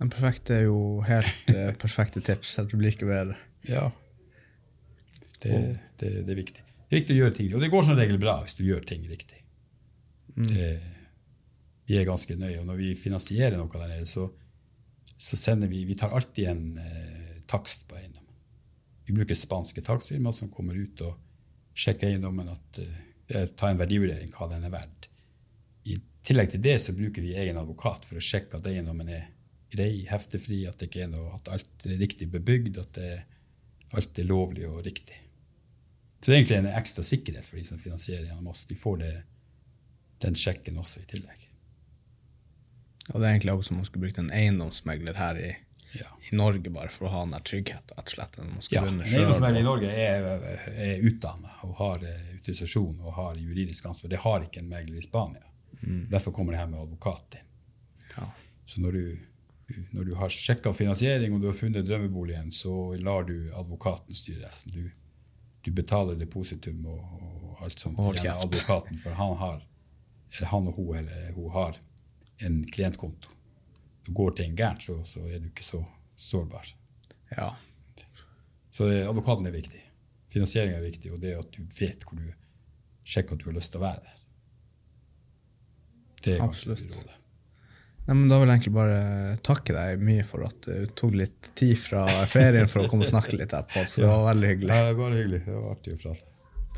[0.00, 2.56] Den perfekte er jo helt eh, perfekte tips.
[2.74, 3.38] Blir ikke bedre.
[3.68, 3.88] Ja.
[5.40, 5.58] Det,
[6.00, 6.64] det, det er viktig.
[6.84, 8.84] Det er viktig å gjøre ting Og det går som regel bra hvis du gjør
[8.88, 9.40] ting riktig.
[10.34, 10.46] Mm.
[10.50, 10.68] Det,
[11.88, 12.58] vi er ganske nøye.
[12.60, 14.28] Og når vi finansierer noe der nede, så,
[15.14, 18.24] så sender vi Vi tar alltid en eh, takst på eiendom.
[19.04, 21.18] Vi bruker spanske takstfirmaer som kommer ut og
[21.76, 25.08] sjekker eiendommen, at, uh, tar en verdivurdering hva den er verdt.
[25.90, 29.28] I tillegg til det så bruker vi egen advokat for å sjekke at eiendommen er
[29.74, 33.12] grei, heftefri, at, det ikke er noe, at alt er riktig bebygd, at det,
[33.94, 35.18] alt er lovlig og riktig.
[36.20, 38.64] Så det er egentlig en ekstra sikkerhet for de som finansierer gjennom oss.
[38.70, 39.12] De får det,
[40.24, 41.42] den sjekken også i tillegg.
[43.12, 45.50] Og det er egentlig også som om man skulle brukt en eiendomsmegler her i,
[45.94, 46.10] Ja.
[46.30, 48.36] i Norge bare for å ha den der tryggheten, rett og slett.
[48.36, 50.28] den Ja, en begynne selv, eiendomsmegler i Norge er,
[50.74, 54.10] er utdannet og har eh, autorisasjon og har juridisk ansvar.
[54.10, 55.44] Det har ikke en megler i Spania.
[56.10, 57.48] Derfor kommer det her med advokat inn.
[58.16, 58.30] Ja.
[58.66, 59.18] Så når du,
[59.90, 64.46] når du har sjekka finansiering og du har funnet drømmeboligen, så lar du advokaten styre
[64.46, 64.72] resten.
[64.72, 64.90] Du,
[65.60, 69.60] du betaler depositum og, og alt sånt gjennom advokaten, for han har,
[70.32, 71.78] eller han og hun, eller hun har
[72.44, 73.33] en klientkonto.
[74.12, 75.84] Går ting gærent, så, så er du ikke så
[76.16, 76.74] sårbar.
[77.36, 77.54] ja.
[78.74, 79.78] Så advokaten er viktig.
[80.34, 82.32] Finansiering er viktig, og det at du vet hvor du
[83.06, 84.16] sjekker at du har lyst til å være der.
[86.24, 86.96] Det er kanskje Absolutt.
[86.96, 87.20] rådet.
[88.06, 91.52] Nei, men Da vil jeg egentlig bare takke deg mye for at du tok litt
[91.56, 93.84] tid fra ferien for å komme og snakke litt her på.
[93.86, 94.74] Så det var veldig hyggelig.
[94.74, 95.40] Ja, det bare hyggelig.
[95.46, 96.26] Det var artig å prate.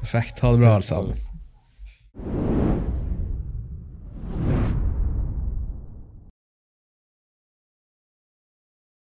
[0.02, 0.44] Perfekt.
[0.44, 1.16] Ha det bra, alle sammen.